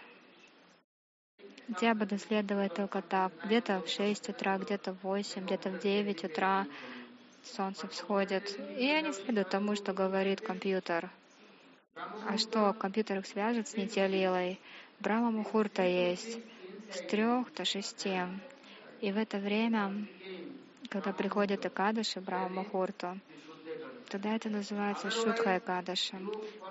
я 1.82 1.96
буду 1.96 2.20
следовать 2.20 2.76
только 2.76 3.02
так. 3.02 3.34
Где-то 3.44 3.82
в 3.82 3.90
6 3.90 4.30
утра, 4.30 4.60
где-то 4.60 4.94
в 4.94 5.02
8, 5.02 5.46
где-то 5.46 5.72
в 5.72 5.80
9 5.80 6.24
утра 6.26 6.68
солнце 7.46 7.88
всходит. 7.88 8.60
И 8.78 8.90
они 8.90 9.12
следуют 9.14 9.50
тому, 9.50 9.76
что 9.76 9.94
говорит 9.94 10.42
компьютер. 10.42 11.10
А 12.28 12.38
что 12.38 12.74
компьютер 12.74 13.20
их 13.20 13.28
свяжет 13.28 13.68
с 13.68 13.78
Нитялилой? 13.78 14.60
Брама 15.00 15.32
Мухурта 15.32 15.84
есть 15.84 16.40
с 16.92 17.02
трех 17.10 17.54
до 17.54 17.66
шести. 17.66 18.20
И 19.02 19.12
в 19.12 19.18
это 19.18 19.38
время, 19.38 20.08
когда 20.90 21.12
приходит 21.12 21.66
Экадаши, 21.66 22.22
Брама 22.22 22.50
Мухурту, 22.50 23.20
тогда 24.10 24.36
это 24.36 24.50
называется 24.50 25.12
Шутха 25.12 25.58
Экадаши. 25.58 26.18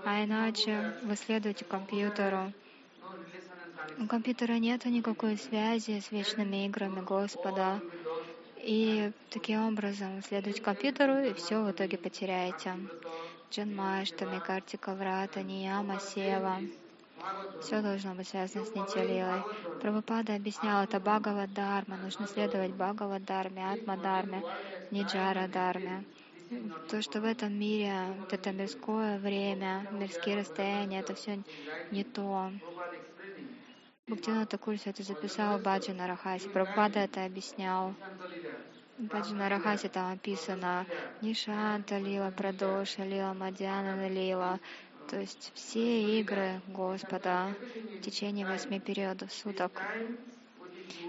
А 0.04 0.24
иначе 0.24 0.94
вы 1.02 1.16
следуете 1.16 1.64
компьютеру. 1.64 2.52
У 3.98 4.06
компьютера 4.06 4.54
нет 4.54 4.84
никакой 4.86 5.36
связи 5.36 6.00
с 6.00 6.10
вечными 6.10 6.66
играми 6.66 7.00
Господа. 7.00 7.80
И 8.62 9.10
таким 9.30 9.66
образом 9.66 10.22
следуйте 10.22 10.62
компьютеру, 10.62 11.18
и 11.18 11.34
все 11.34 11.62
в 11.62 11.70
итоге 11.72 11.98
потеряете. 11.98 12.74
Джанмаштами, 13.50 14.38
Картика 14.38 14.94
Врата, 14.94 15.42
Нияма, 15.42 15.98
Сева. 15.98 16.60
Все 17.60 17.82
должно 17.82 18.14
быть 18.14 18.28
связано 18.28 18.64
с 18.64 18.74
Нитилилой. 18.74 19.42
Прабхупада 19.80 20.36
объяснял, 20.36 20.84
это 20.84 21.00
Бхагава 21.00 21.46
Дharma. 21.46 21.96
Нужно 21.96 22.28
следовать 22.28 22.70
Бхагава 22.70 23.18
Дharме, 23.18 23.72
Атма 23.72 23.96
Дharме, 23.96 24.42
Ниджара 24.92 25.48
Дharме. 25.48 26.04
То, 26.88 27.02
что 27.02 27.20
в 27.20 27.24
этом 27.24 27.52
мире, 27.52 27.92
вот 28.20 28.32
это 28.32 28.52
мирское 28.52 29.18
время, 29.18 29.88
мирские 29.90 30.38
расстояния, 30.38 31.00
это 31.00 31.14
все 31.14 31.42
не 31.90 32.04
то. 32.04 32.52
Бхактина 34.08 34.46
Такур 34.46 34.74
это 34.84 35.02
записал 35.02 35.58
Баджана 35.58 36.06
Рахаси. 36.06 36.48
Прабхупада 36.48 37.00
это 37.00 37.24
объяснял. 37.24 37.94
Баджана 39.02 39.48
Рахаси 39.48 39.88
там 39.88 40.12
описано 40.12 40.86
Нишанта 41.22 41.98
Лила, 41.98 42.30
Прадоша 42.30 43.02
Лила, 43.02 43.34
Мадьяна 43.34 44.08
Лила. 44.08 44.60
То 45.10 45.18
есть 45.18 45.50
все 45.56 46.20
игры 46.20 46.60
Господа 46.68 47.52
в 47.98 48.00
течение 48.00 48.46
восьми 48.46 48.78
периодов 48.78 49.32
суток. 49.32 49.82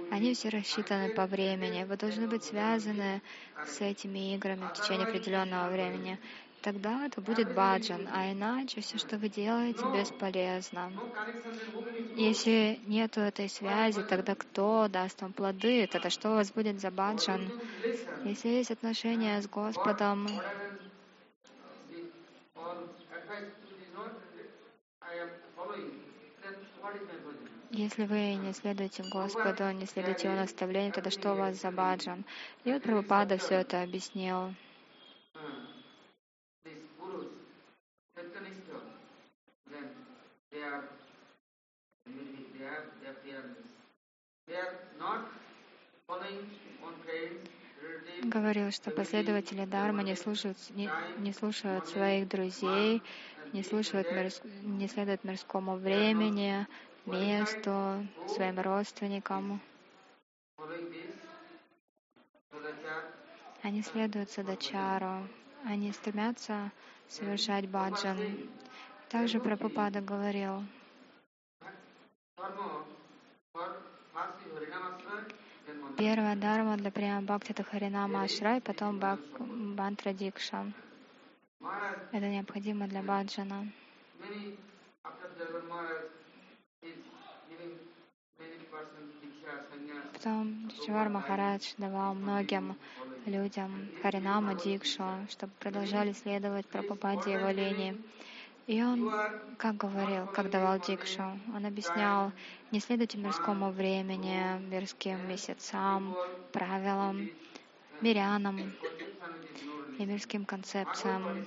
Они 0.10 0.34
все 0.34 0.49
рассчитаны 0.49 1.13
по 1.13 1.27
времени. 1.27 1.84
Вы 1.84 1.95
должны 1.95 2.27
быть 2.27 2.43
связаны 2.43 3.21
с 3.67 3.79
этими 3.79 4.34
играми 4.34 4.65
в 4.65 4.73
течение 4.73 5.06
определенного 5.06 5.69
времени 5.69 6.17
тогда 6.63 7.06
это 7.06 7.21
будет 7.21 7.54
баджан, 7.54 8.08
а 8.12 8.32
иначе 8.32 8.82
все, 8.82 8.97
что 8.97 9.17
вы 9.17 9.30
делаете, 9.30 9.84
бесполезно. 9.93 10.91
Если 12.15 12.80
нет 12.88 13.17
этой 13.17 13.49
связи, 13.49 14.02
тогда 14.04 14.34
кто 14.36 14.88
даст 14.88 15.21
вам 15.21 15.34
плоды? 15.34 15.88
Тогда 15.88 16.10
что 16.10 16.32
у 16.32 16.36
вас 16.36 16.52
будет 16.52 16.80
за 16.80 16.89
баджан? 16.91 17.52
Если 18.23 18.47
есть 18.49 18.71
отношения 18.71 19.41
с 19.41 19.47
Господом, 19.47 20.28
Если 27.71 28.06
вы 28.06 28.36
не 28.36 28.54
следуете 28.54 29.02
Господу, 29.12 29.71
не 29.71 29.88
следуете 29.88 30.28
Его 30.28 30.38
наставлению, 30.38 30.93
тогда 30.93 31.10
что 31.10 31.34
у 31.34 31.36
вас 31.36 31.60
за 31.60 31.71
баджан? 31.71 32.23
И 32.65 32.71
вот 32.71 32.84
Прабхупада 32.84 33.39
все 33.39 33.56
это 33.56 33.82
объяснил. 33.82 34.54
uh, 35.36 35.41
these 36.63 36.86
gurus, 36.99 37.34
Chaitanya, 38.15 38.54
then 39.71 39.86
they 40.52 40.62
are, 40.62 40.84
maybe 42.06 42.45
they 42.58 42.65
are, 42.65 42.86
they 43.02 43.10
are 43.10 43.17
fearless. 43.23 43.65
They 44.47 44.56
are 44.56 44.76
not 44.99 45.26
following 46.08 46.45
on 46.86 46.93
friends, 47.04 47.49
relatives, 47.82 48.23
Говорил, 48.34 48.72
что 48.72 48.89
последователи 48.89 49.63
Дharma 49.63 50.02
не 50.04 50.15
слушают, 50.15 50.58
не, 50.72 50.89
не 51.17 51.34
слушают 51.34 51.86
своих 51.86 52.28
друзей, 52.28 53.04
не 53.52 53.62
слушают 53.62 54.10
мирс- 54.10 54.41
не 54.63 54.88
следуют 54.88 55.24
мирскому 55.24 55.76
времени, 55.76 56.65
месту, 57.06 58.04
своим 58.26 58.60
родственникам. 58.60 59.62
Они 63.62 63.84
следуют 63.84 64.32
садачару, 64.32 65.28
они 65.65 65.91
стремятся 65.91 66.72
совершать 67.10 67.69
баджан. 67.69 68.17
Также 69.10 69.39
Прабхупада 69.39 70.02
говорил, 70.02 70.63
первая 76.03 76.35
дharma 76.35 76.75
для 76.75 76.91
прямо 76.91 77.21
бхакти 77.21 77.51
это 77.53 77.63
Харинама 77.63 78.23
Ашрай, 78.23 78.59
потом 78.59 78.99
бак, 78.99 79.21
Бантра 79.39 80.11
Дикша. 80.11 80.59
Это 82.11 82.27
необходимо 82.27 82.87
для 82.87 83.01
баджана. 83.01 83.71
Потом 90.13 90.69
Чивар 90.85 91.07
Махарадж 91.07 91.73
давал 91.77 92.15
многим 92.15 92.75
людям 93.25 93.71
Харинаму 94.01 94.55
Дикшу, 94.55 95.05
чтобы 95.29 95.53
продолжали 95.59 96.11
следовать 96.11 96.67
Прабхупаде 96.67 97.31
и 97.31 97.33
его 97.35 97.49
линии. 97.49 97.97
И 98.65 98.82
он, 98.82 99.12
как 99.58 99.76
говорил, 99.76 100.26
как 100.28 100.49
давал 100.49 100.80
Дикшу, 100.80 101.38
он 101.54 101.65
объяснял, 101.65 102.32
не 102.71 102.80
следуйте 102.80 103.17
мирскому 103.17 103.71
времени, 103.71 104.58
мирским 104.69 105.28
месяцам, 105.28 106.15
правилам, 106.54 107.30
мирянам 107.99 108.73
и 109.99 110.06
мирским 110.06 110.45
концепциям. 110.45 111.45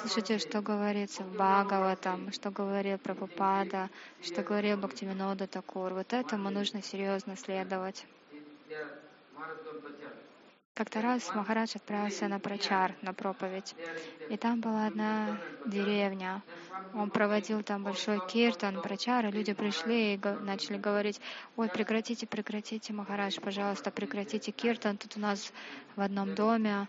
Слушайте, 0.00 0.38
что 0.38 0.60
говорится 0.60 1.22
в 1.22 1.32
Бхагаватам, 1.32 2.30
что 2.32 2.50
говорил 2.50 2.98
Прабхупада, 2.98 3.88
что 4.22 4.42
говорил 4.42 4.76
Бхактивинода 4.76 5.46
Такур. 5.46 5.94
Вот 5.94 6.12
этому 6.12 6.50
нужно 6.50 6.82
серьезно 6.82 7.36
следовать. 7.36 8.04
Как-то 10.74 11.02
раз 11.02 11.34
Махарадж 11.34 11.72
отправился 11.76 12.28
на 12.28 12.38
прачар, 12.38 12.94
на 13.02 13.12
проповедь. 13.12 13.74
И 14.30 14.36
там 14.36 14.60
была 14.60 14.86
одна 14.86 15.38
деревня. 15.66 16.42
Он 16.94 17.10
проводил 17.10 17.62
там 17.62 17.84
большой 17.84 18.26
киртан, 18.26 18.80
прачар, 18.80 19.26
и 19.26 19.30
люди 19.30 19.52
пришли 19.52 20.14
и 20.14 20.20
начали 20.40 20.78
говорить, 20.78 21.20
ой, 21.56 21.68
прекратите, 21.68 22.26
прекратите, 22.26 22.92
Махарадж, 22.92 23.38
пожалуйста, 23.40 23.90
прекратите 23.90 24.52
киртан. 24.52 24.96
Тут 24.96 25.16
у 25.16 25.20
нас 25.20 25.52
в 25.96 26.00
одном 26.00 26.34
доме 26.34 26.88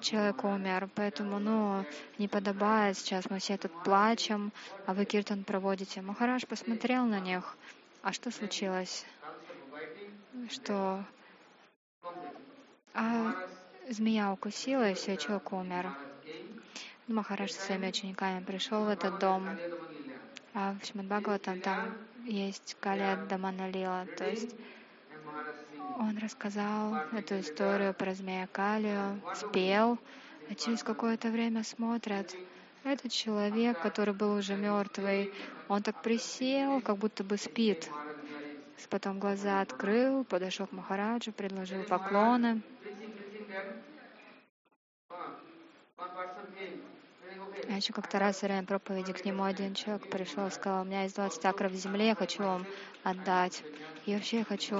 человек 0.00 0.44
умер, 0.44 0.90
поэтому, 0.94 1.38
ну, 1.38 1.84
не 2.18 2.28
подобает 2.28 2.98
сейчас, 2.98 3.30
мы 3.30 3.38
все 3.38 3.56
тут 3.56 3.72
плачем, 3.84 4.52
а 4.86 4.94
вы 4.94 5.04
киртан 5.04 5.44
проводите. 5.44 6.02
Махарадж 6.02 6.44
посмотрел 6.46 7.06
на 7.06 7.20
них, 7.20 7.56
а 8.02 8.12
что 8.12 8.30
случилось? 8.30 9.06
Что 10.50 11.04
а 12.94 13.34
змея 13.88 14.32
укусила, 14.32 14.90
и 14.90 14.94
все, 14.94 15.16
человек 15.16 15.52
умер. 15.52 15.90
Махарадж 17.08 17.50
со 17.50 17.60
своими 17.62 17.88
учениками 17.88 18.44
пришел 18.44 18.84
в 18.84 18.88
этот 18.88 19.18
дом, 19.18 19.48
а 20.54 20.74
в 20.80 20.86
Шримад 20.86 21.06
Бхагаватам 21.06 21.60
там 21.60 21.94
есть 22.24 22.76
Калия 22.80 23.16
Даманалила, 23.16 24.06
то 24.16 24.28
есть 24.28 24.54
он 25.98 26.16
рассказал 26.18 26.94
эту 27.12 27.40
историю 27.40 27.92
про 27.94 28.14
змея 28.14 28.46
Калию, 28.46 29.20
спел, 29.34 29.98
а 30.48 30.54
через 30.54 30.82
какое-то 30.82 31.30
время 31.30 31.64
смотрят, 31.64 32.34
этот 32.84 33.12
человек, 33.12 33.80
который 33.80 34.14
был 34.14 34.34
уже 34.34 34.56
мертвый, 34.56 35.32
он 35.68 35.82
так 35.82 36.02
присел, 36.02 36.80
как 36.80 36.98
будто 36.98 37.22
бы 37.22 37.36
спит. 37.36 37.88
Потом 38.90 39.20
глаза 39.20 39.60
открыл, 39.62 40.24
подошел 40.24 40.66
к 40.66 40.72
Махараджу, 40.72 41.32
предложил 41.32 41.82
поклоны. 41.84 42.60
А 47.68 47.76
еще 47.76 47.92
как-то 47.92 48.18
раз 48.18 48.42
во 48.42 48.48
время 48.48 48.66
проповеди 48.66 49.12
к 49.12 49.24
нему 49.24 49.44
один 49.44 49.74
человек 49.74 50.08
пришел 50.10 50.46
и 50.46 50.50
сказал, 50.50 50.82
у 50.82 50.84
меня 50.84 51.02
есть 51.02 51.16
20 51.16 51.44
акров 51.44 51.72
земли, 51.72 52.06
я 52.06 52.14
хочу 52.14 52.42
вам 52.42 52.66
отдать. 53.02 53.62
И 54.06 54.14
вообще 54.14 54.38
я 54.38 54.44
хочу, 54.44 54.76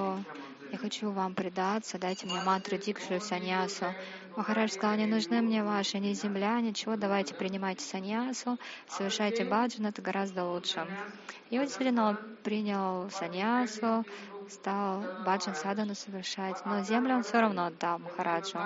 я 0.71 0.79
хочу 0.79 1.11
вам 1.11 1.35
предаться, 1.35 1.99
дайте 1.99 2.27
мне 2.27 2.43
мантру 2.43 2.77
дикшу 2.77 3.21
саньясу. 3.21 3.87
Махарадж 4.37 4.71
сказал, 4.71 4.97
не 4.97 5.07
нужны 5.07 5.43
мне 5.43 5.63
ваши 5.63 5.99
ни 5.99 6.13
земля, 6.15 6.61
ничего, 6.61 6.97
давайте 6.97 7.35
принимайте 7.35 7.85
саньясу, 7.85 8.59
совершайте 8.89 9.45
баджан, 9.45 9.87
это 9.87 10.01
гораздо 10.01 10.45
лучше. 10.45 10.87
И 11.51 11.59
вот 11.59 11.67
действительно 11.67 12.09
он 12.11 12.19
принял 12.43 13.11
саньясу, 13.11 14.05
стал 14.53 15.03
баджан 15.25 15.55
садану 15.55 15.95
совершать, 15.95 16.65
но 16.67 16.83
землю 16.83 17.17
он 17.17 17.23
все 17.23 17.41
равно 17.41 17.67
отдал 17.67 17.99
Махараджу. 17.99 18.59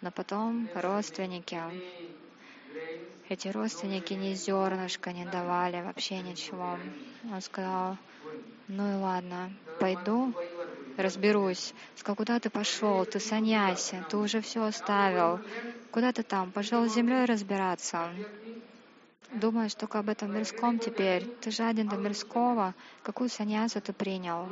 Но 0.00 0.10
потом 0.10 0.68
родственники, 0.74 1.60
эти 3.28 3.48
родственники 3.48 4.14
ни 4.14 4.34
зернышка 4.34 5.12
не 5.12 5.24
давали, 5.24 5.82
вообще 5.82 6.20
ничего. 6.20 6.78
Он 7.32 7.40
сказал, 7.40 7.96
ну 8.68 8.92
и 8.92 9.00
ладно, 9.00 9.52
пойду, 9.80 10.34
разберусь. 10.96 11.74
Сказал, 11.96 12.16
куда 12.16 12.40
ты 12.40 12.50
пошел? 12.50 13.04
Ты 13.04 13.20
саньяси, 13.20 14.02
ты 14.08 14.16
уже 14.16 14.40
все 14.40 14.64
оставил. 14.64 15.40
Куда 15.90 16.12
ты 16.12 16.22
там? 16.22 16.50
Пошел 16.50 16.88
с 16.88 16.94
землей 16.94 17.24
разбираться. 17.24 18.08
Думаешь 19.32 19.74
только 19.74 19.98
об 19.98 20.08
этом 20.08 20.32
мирском 20.32 20.78
теперь. 20.78 21.24
Ты 21.40 21.50
жаден 21.50 21.88
до 21.88 21.96
мирского. 21.96 22.74
Какую 23.02 23.28
саньясу 23.28 23.80
ты 23.80 23.92
принял? 23.92 24.48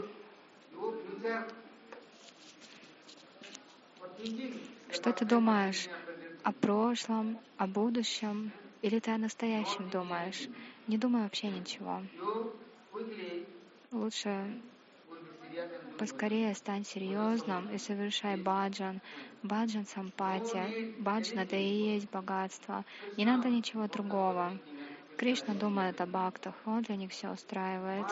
Что 4.91 5.13
ты 5.13 5.25
думаешь 5.25 5.89
о 6.43 6.53
прошлом, 6.53 7.39
о 7.57 7.67
будущем? 7.67 8.53
Или 8.83 8.99
ты 8.99 9.13
о 9.13 9.19
настоящем 9.19 9.89
думаешь? 9.91 10.49
Не 10.89 10.99
думай 10.99 11.23
вообще 11.23 11.49
ничего. 11.49 12.03
Лучше 13.93 14.61
поскорее 15.99 16.55
стань 16.55 16.85
серьезным 16.85 17.71
и 17.71 17.79
совершай 17.79 18.37
баджан. 18.37 19.01
Баджан 19.43 19.87
сампатия. 19.87 20.93
Баджан 20.99 21.39
это 21.39 21.57
и 21.57 21.95
есть 21.95 22.11
богатство. 22.11 22.85
Не 23.17 23.25
надо 23.25 23.49
ничего 23.49 23.87
другого. 23.87 24.59
Кришна 25.17 25.55
думает 25.55 26.01
о 26.01 26.07
бхактах, 26.07 26.55
он 26.65 26.83
для 26.83 26.97
них 26.97 27.13
все 27.13 27.31
устраивает. 27.31 28.07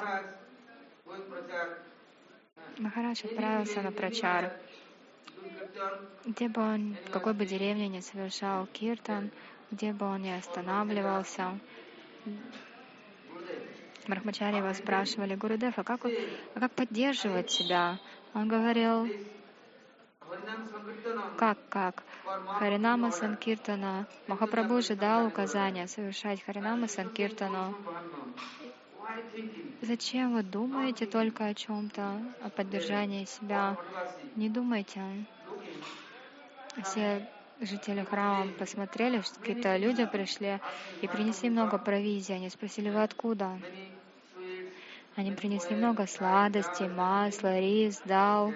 Махарадж 2.80 3.24
отправился 3.24 3.82
на 3.82 3.92
прачар. 3.92 4.52
Где 6.24 6.48
бы 6.48 6.62
он, 6.62 6.96
в 7.06 7.10
какой 7.10 7.34
бы 7.34 7.44
деревне 7.44 7.88
не 7.88 8.00
совершал 8.00 8.66
киртан, 8.66 9.30
где 9.70 9.92
бы 9.92 10.06
он 10.06 10.22
ни 10.22 10.30
останавливался, 10.30 11.58
Брахмачари 14.08 14.56
его 14.56 14.72
спрашивали, 14.72 15.34
Гурудев, 15.34 15.78
а 15.78 15.84
как, 15.84 16.06
а 16.54 16.60
как 16.60 16.72
поддерживать 16.72 17.50
себя? 17.50 17.98
Он 18.32 18.48
говорил, 18.48 19.08
как, 21.36 21.58
как? 21.68 22.02
Харинама 22.58 23.10
Санкиртана. 23.12 24.06
Махапрабху 24.26 24.80
же 24.80 24.96
дал 24.96 25.26
указание 25.26 25.86
совершать 25.86 26.42
Харинама 26.42 26.88
Санкиртану. 26.88 27.74
Зачем 29.82 30.34
вы 30.34 30.42
думаете 30.42 31.06
только 31.06 31.46
о 31.46 31.54
чем-то, 31.54 32.22
о 32.42 32.50
поддержании 32.50 33.24
себя? 33.24 33.76
Не 34.36 34.48
думайте. 34.48 35.00
Все 36.84 37.28
жители 37.60 38.04
храма 38.04 38.52
посмотрели, 38.52 39.20
что 39.20 39.38
какие-то 39.40 39.76
люди 39.76 40.04
пришли 40.06 40.60
и 41.02 41.08
принесли 41.08 41.50
много 41.50 41.78
провизии. 41.78 42.34
Они 42.34 42.50
спросили, 42.50 42.90
вы 42.90 43.02
откуда? 43.02 43.58
Они 45.16 45.32
принесли 45.32 45.76
много 45.76 46.06
сладостей, 46.06 46.88
масла, 46.88 47.58
рис, 47.58 48.00
дал. 48.04 48.54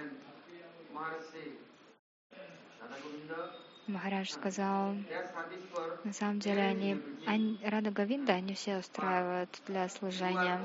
Махарадж 3.86 4.30
сказал, 4.30 4.94
на 6.04 6.12
самом 6.12 6.38
деле 6.38 6.62
они, 6.62 7.02
они 7.26 7.58
Рада 7.64 7.90
Гавинда, 7.90 8.32
они 8.34 8.54
все 8.54 8.78
устраивают 8.78 9.50
для 9.66 9.88
служения. 9.88 10.60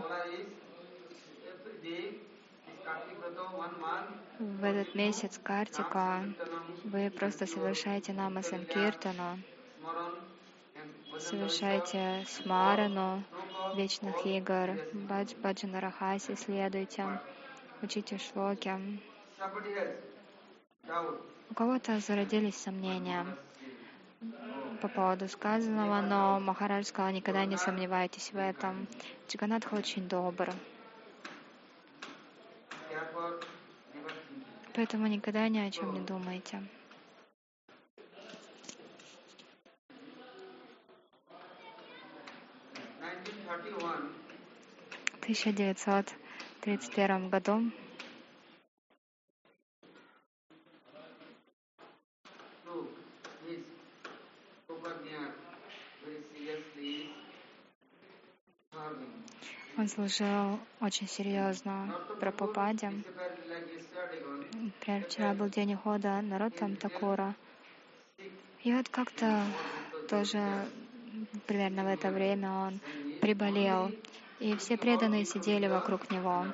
в 4.39 4.63
этот 4.63 4.95
месяц 4.95 5.37
Картика 5.43 6.23
вы 6.85 7.09
просто 7.09 7.45
совершаете 7.45 8.13
Нама 8.13 8.41
Санкиртану, 8.41 9.37
совершайте 11.19 12.25
смарану 12.27 13.23
вечных 13.75 14.25
игр, 14.25 14.79
бадж, 14.93 15.33
баджана 15.43 15.81
рахаси 15.81 16.35
следуйте, 16.35 17.19
учите 17.81 18.17
шлоки. 18.17 18.71
У 21.49 21.53
кого-то 21.53 21.99
зародились 21.99 22.57
сомнения 22.57 23.25
по 24.81 24.87
поводу 24.87 25.27
сказанного, 25.27 26.01
но 26.01 26.39
Махарадж 26.39 26.85
сказал, 26.85 27.11
никогда 27.11 27.43
не 27.45 27.57
сомневайтесь 27.57 28.31
в 28.31 28.37
этом. 28.37 28.87
Джиганатха 29.27 29.73
очень 29.73 30.07
добр. 30.07 30.49
Поэтому 34.73 35.07
никогда 35.07 35.49
ни 35.49 35.59
о 35.59 35.69
чем 35.71 35.93
не 35.93 35.99
думайте. 35.99 36.63
В 45.13 45.23
1931 45.23 47.29
году 47.29 47.71
Он 59.78 59.78
служил 59.89 60.59
очень 60.79 61.07
серьезно 61.07 61.95
Прабхупаде. 62.19 62.91
Например, 64.53 65.03
вчера 65.05 65.33
был 65.33 65.49
день 65.49 65.73
ухода 65.73 66.23
там 66.57 66.75
Такура. 66.75 67.35
И 68.63 68.73
вот 68.73 68.87
как-то 68.89 69.43
тоже 70.09 70.67
примерно 71.47 71.83
в 71.83 71.87
это 71.87 72.11
время 72.11 72.51
он 72.51 72.79
приболел. 73.21 73.91
И 74.39 74.55
все 74.55 74.77
преданные 74.77 75.25
сидели 75.25 75.67
вокруг 75.67 76.11
него. 76.11 76.45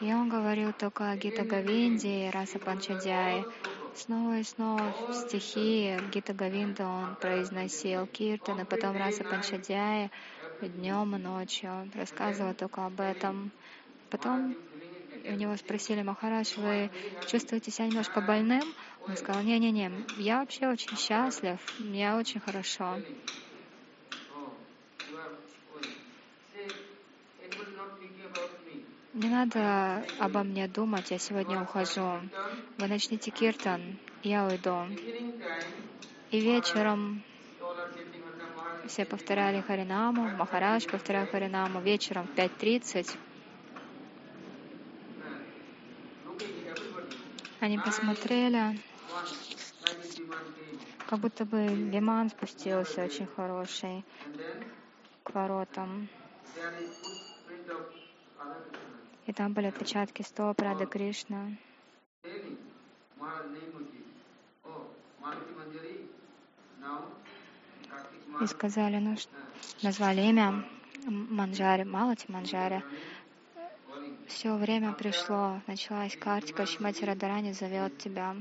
И 0.00 0.12
он 0.12 0.28
говорил 0.28 0.72
только 0.72 1.10
о 1.10 1.16
Гита 1.16 1.44
Гавинде 1.44 2.26
и 2.26 2.30
Раса 2.30 2.58
Панчадяе. 2.58 3.44
Снова 3.94 4.38
и 4.38 4.42
снова 4.42 4.94
стихи 5.12 5.98
Гита 6.12 6.32
Гавинда 6.32 6.86
он 6.86 7.16
произносил, 7.16 8.06
Киртан, 8.06 8.64
потом 8.66 8.96
Раса 8.96 9.24
Панчадяя 9.24 10.10
днем 10.68 11.16
и 11.16 11.18
ночью. 11.18 11.90
Рассказывал 11.94 12.54
только 12.54 12.86
об 12.86 13.00
этом. 13.00 13.50
Потом 14.10 14.56
у 15.24 15.32
него 15.32 15.56
спросили, 15.56 16.02
Махарадж, 16.02 16.58
вы 16.58 16.90
чувствуете 17.26 17.70
себя 17.70 17.86
немножко 17.86 18.20
больным? 18.20 18.62
Он 19.06 19.16
сказал, 19.16 19.42
не-не-не, 19.42 19.90
я 20.18 20.40
вообще 20.40 20.68
очень 20.68 20.96
счастлив, 20.96 21.58
мне 21.78 22.14
очень 22.14 22.40
хорошо. 22.40 22.98
Не 29.12 29.28
надо 29.28 30.04
обо 30.18 30.42
мне 30.42 30.68
думать, 30.68 31.10
я 31.10 31.18
сегодня 31.18 31.60
ухожу. 31.60 32.20
Вы 32.78 32.86
начните 32.86 33.30
киртан, 33.30 33.98
я 34.22 34.46
уйду. 34.46 34.86
И 36.30 36.40
вечером 36.40 37.22
все 38.86 39.04
повторяли 39.04 39.60
Харинаму, 39.60 40.28
Махарадж 40.30 40.86
повторял 40.88 41.26
Харинаму 41.26 41.80
вечером 41.80 42.26
в 42.26 42.34
5.30. 42.34 43.16
Они 47.60 47.78
посмотрели, 47.78 48.78
как 51.06 51.18
будто 51.18 51.44
бы 51.44 51.66
Виман 51.66 52.30
спустился 52.30 53.04
очень 53.04 53.26
хороший 53.26 54.04
к 55.22 55.34
воротам. 55.34 56.08
И 59.26 59.32
там 59.32 59.52
были 59.52 59.66
отпечатки 59.66 60.22
стоп 60.22 60.60
Рады 60.60 60.86
Кришна. 60.86 61.50
И 68.40 68.46
сказали, 68.46 68.96
ну, 68.96 69.16
назвали 69.82 70.20
имя 70.20 70.64
Манджари, 71.06 71.84
Малати 71.84 72.26
Манджари. 72.28 72.82
Все 74.28 74.54
время 74.56 74.92
пришло, 74.92 75.60
началась 75.66 76.16
Картика, 76.16 76.66
Шимати 76.66 77.04
Радарани 77.04 77.52
зовет 77.52 77.98
тебя. 77.98 78.36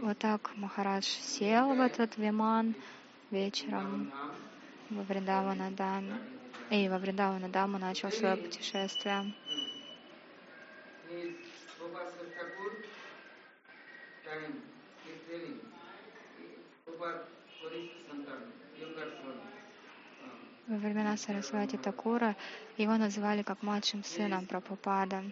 Вот 0.00 0.18
так 0.18 0.50
Махарадж 0.56 1.04
сел 1.04 1.74
в 1.74 1.80
этот 1.80 2.16
виман 2.16 2.74
вечером 3.30 4.12
во 4.88 5.02
Вриндавана 5.02 5.70
Даме. 5.70 6.18
И 6.70 6.88
во 6.88 6.98
Вриндавана 6.98 7.48
Даму 7.48 7.78
начал 7.78 8.10
свое 8.10 8.36
путешествие. 8.36 9.34
Во 20.70 20.76
времена 20.76 21.16
Сарасвати 21.16 21.76
Такура 21.76 22.36
его 22.76 22.96
называли 22.96 23.42
как 23.42 23.60
младшим 23.64 24.04
сыном 24.04 24.46
Прабхупада. 24.46 25.24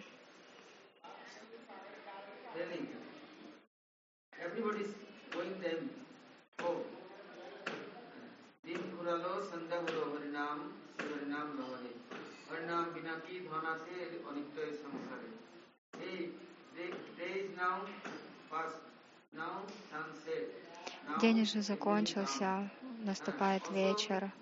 День 21.15 21.41
уже 21.43 21.61
закончился, 21.61 22.69
наступает 23.05 23.69
вечер 23.69 24.33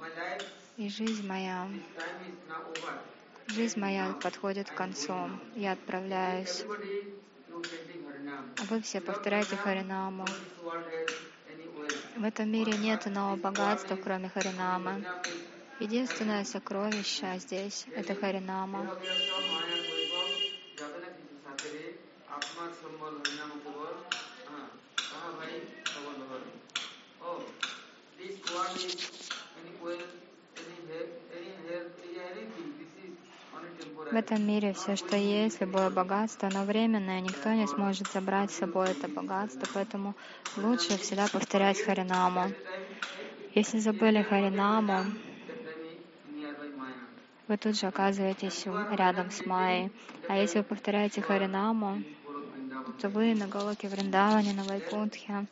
и 0.77 0.89
жизнь 0.89 1.27
моя, 1.27 1.67
жизнь 3.47 3.79
моя 3.79 4.13
подходит 4.21 4.69
к 4.69 4.75
концу. 4.75 5.15
Я 5.55 5.71
отправляюсь. 5.71 6.63
Вы 8.69 8.81
все 8.81 9.01
повторяйте 9.01 9.55
Харинаму. 9.55 10.25
В 12.15 12.23
этом 12.23 12.51
мире 12.51 12.73
нет 12.77 13.07
иного 13.07 13.35
богатства, 13.35 13.95
кроме 13.95 14.29
Харинамы. 14.29 15.03
Единственное 15.79 16.43
сокровище 16.45 17.39
здесь— 17.39 17.85
это 17.95 18.13
Харинама. 18.15 18.97
В 34.11 34.15
этом 34.15 34.47
мире 34.47 34.71
все, 34.71 34.95
что 34.95 35.17
есть, 35.17 35.59
любое 35.59 35.89
богатство, 35.89 36.47
оно 36.47 36.63
временное, 36.63 37.19
никто 37.19 37.51
не 37.51 37.67
сможет 37.67 38.07
забрать 38.11 38.51
с 38.51 38.57
собой 38.57 38.91
это 38.91 39.09
богатство, 39.09 39.67
поэтому 39.73 40.15
лучше 40.55 40.97
всегда 40.97 41.27
повторять 41.27 41.81
Харинаму. 41.81 42.51
Если 43.53 43.79
забыли 43.79 44.21
Харинаму, 44.21 45.03
вы 47.49 47.57
тут 47.57 47.77
же 47.77 47.87
оказываетесь 47.87 48.65
рядом 48.91 49.29
с 49.29 49.45
Майей. 49.45 49.91
А 50.29 50.37
если 50.37 50.59
вы 50.59 50.63
повторяете 50.63 51.21
Харинаму, 51.21 52.01
то 53.01 53.09
вы 53.09 53.35
на 53.35 53.47
Галоке 53.47 53.89
Вриндаване, 53.89 54.53
на 54.53 54.63
Вайкунтхе. 54.63 55.47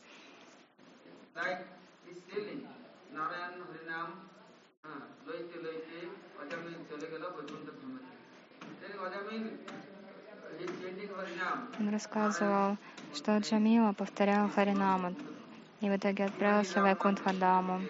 Он 11.79 11.89
рассказывал, 11.89 12.77
что 13.13 13.37
Джамила 13.37 13.93
повторял 13.93 14.49
Харинаму 14.49 15.15
и 15.81 15.89
в 15.89 15.95
итоге 15.95 16.25
отправился 16.25 16.79
в 16.79 16.83
Вайкунтхадаму. 16.83 17.81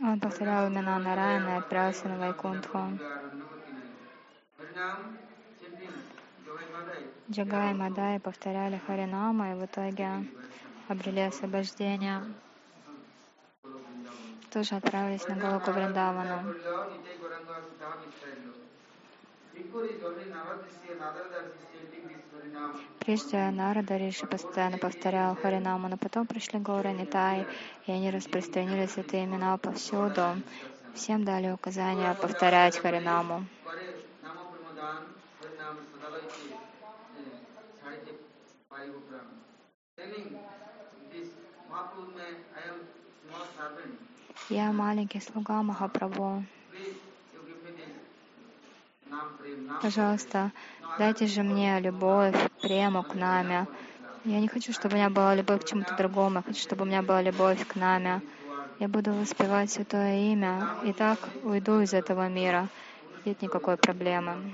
Он 0.00 0.20
повторял 0.20 0.68
имена 0.68 0.98
Нараяна 0.98 1.56
и 1.56 1.58
отправился 1.58 2.08
на 2.08 2.18
Вайкунтху. 2.18 2.78
Джагай 7.30 7.70
и 7.70 7.74
Мадай 7.74 8.20
повторяли 8.20 8.80
Харинама 8.86 9.52
и 9.52 9.54
в 9.54 9.64
итоге 9.64 10.08
обрели 10.88 11.22
освобождение. 11.22 12.22
Тоже 14.52 14.76
отправились 14.76 15.26
на 15.26 15.36
Галоку 15.36 15.72
Вриндавану. 15.72 16.54
Прежде 23.00 23.50
Нарада 23.50 23.96
Риши 23.96 24.26
постоянно 24.26 24.78
повторял 24.78 25.34
Харинаму, 25.34 25.88
но 25.88 25.96
потом 25.96 26.26
пришли 26.26 26.58
Гаура 26.58 26.88
Нитай, 26.88 27.46
и 27.86 27.92
они 27.92 28.10
распространили 28.10 28.86
святые 28.86 29.24
имена 29.24 29.56
повсюду. 29.58 30.36
Всем 30.94 31.24
дали 31.24 31.50
указания 31.50 32.14
повторять 32.14 32.78
Харинаму. 32.78 33.44
Я 44.50 44.72
маленький 44.72 45.20
слуга 45.20 45.62
Махапрабху. 45.62 46.44
Пожалуйста, 49.80 50.52
дайте 50.98 51.26
же 51.26 51.42
мне 51.42 51.80
любовь, 51.80 52.36
прему 52.60 53.02
к 53.02 53.14
наме. 53.14 53.66
Я 54.24 54.40
не 54.40 54.48
хочу, 54.48 54.72
чтобы 54.72 54.94
у 54.94 54.96
меня 54.98 55.10
была 55.10 55.34
любовь 55.34 55.62
к 55.62 55.64
чему-то 55.64 55.94
другому. 55.96 56.36
Я 56.36 56.42
хочу, 56.42 56.60
чтобы 56.60 56.82
у 56.82 56.86
меня 56.86 57.02
была 57.02 57.22
любовь 57.22 57.66
к 57.66 57.74
наме. 57.74 58.20
Я 58.80 58.88
буду 58.88 59.12
воспевать 59.12 59.70
Святое 59.70 60.32
Имя, 60.32 60.68
и 60.84 60.92
так 60.92 61.18
уйду 61.42 61.80
из 61.80 61.94
этого 61.94 62.28
мира. 62.28 62.68
Нет 63.24 63.40
никакой 63.42 63.76
проблемы. 63.76 64.52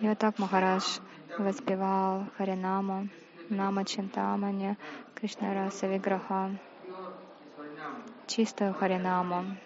И 0.00 0.08
вот 0.08 0.18
так 0.18 0.38
Махарадж 0.38 1.00
воспевал 1.42 2.26
Харинаму, 2.36 3.08
Нама 3.48 3.84
Чинтамани, 3.84 4.76
Кришнараса 5.14 5.86
Виграха, 5.86 6.50
чистую 8.26 8.74
Харинаму. 8.74 9.56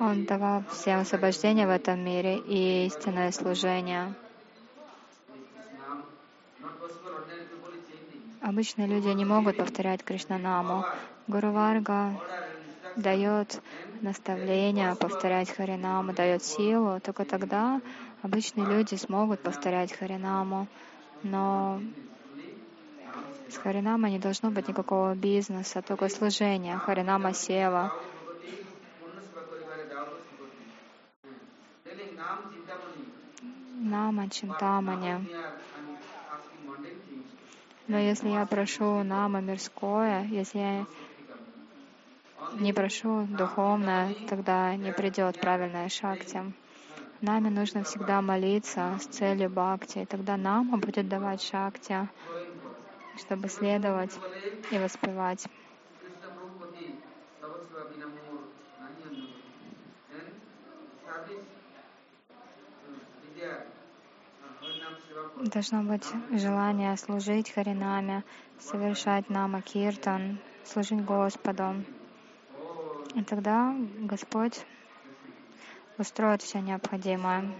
Он 0.00 0.24
давал 0.24 0.64
всем 0.70 1.00
освобождение 1.00 1.66
в 1.66 1.70
этом 1.70 2.02
мире 2.02 2.38
и 2.38 2.86
истинное 2.86 3.30
служение. 3.32 4.14
Обычные 8.40 8.86
люди 8.88 9.08
не 9.08 9.24
могут 9.24 9.58
повторять 9.58 10.02
Кришнанаму. 10.02 10.84
Гуру 11.26 11.52
Варга 11.52 12.18
дает 12.96 13.60
наставление 14.00 14.94
повторять 14.96 15.50
Харинаму, 15.50 16.14
дает 16.14 16.42
силу, 16.42 17.00
только 17.00 17.24
тогда 17.24 17.80
обычные 18.22 18.66
люди 18.66 18.94
смогут 18.94 19.40
повторять 19.40 19.92
Харинаму. 19.92 20.68
Но 21.22 21.82
с 23.50 23.58
Харинама 23.58 24.08
не 24.08 24.18
должно 24.18 24.50
быть 24.50 24.68
никакого 24.68 25.14
бизнеса, 25.14 25.82
только 25.82 26.08
служение. 26.08 26.78
Харинама 26.78 27.34
Сева. 27.34 27.92
Нама 33.82 34.28
Чинтамани. 34.30 35.26
Но 37.90 37.98
если 37.98 38.28
я 38.28 38.46
прошу 38.46 39.02
нама 39.02 39.40
мирское, 39.40 40.24
если 40.30 40.58
я 40.60 40.86
не 42.60 42.72
прошу 42.72 43.26
духовное, 43.26 44.14
тогда 44.28 44.76
не 44.76 44.92
придет 44.92 45.40
правильная 45.40 45.88
шакти. 45.88 46.40
Нами 47.20 47.48
нужно 47.48 47.82
всегда 47.82 48.22
молиться 48.22 48.96
с 49.00 49.06
целью 49.06 49.50
бхакти, 49.50 49.98
и 49.98 50.06
тогда 50.06 50.36
нама 50.36 50.78
будет 50.78 51.08
давать 51.08 51.42
шакти, 51.42 52.08
чтобы 53.18 53.48
следовать 53.48 54.16
и 54.70 54.78
воспевать. 54.78 55.48
Должно 65.36 65.82
быть 65.82 66.06
желание 66.32 66.96
служить 66.96 67.50
Харинаме, 67.50 68.24
совершать 68.58 69.30
нама 69.30 69.62
киртан, 69.62 70.38
служить 70.64 71.04
Господу. 71.04 71.84
И 73.14 73.24
тогда 73.24 73.74
Господь 74.00 74.64
устроит 75.98 76.42
все 76.42 76.60
необходимое. 76.60 77.52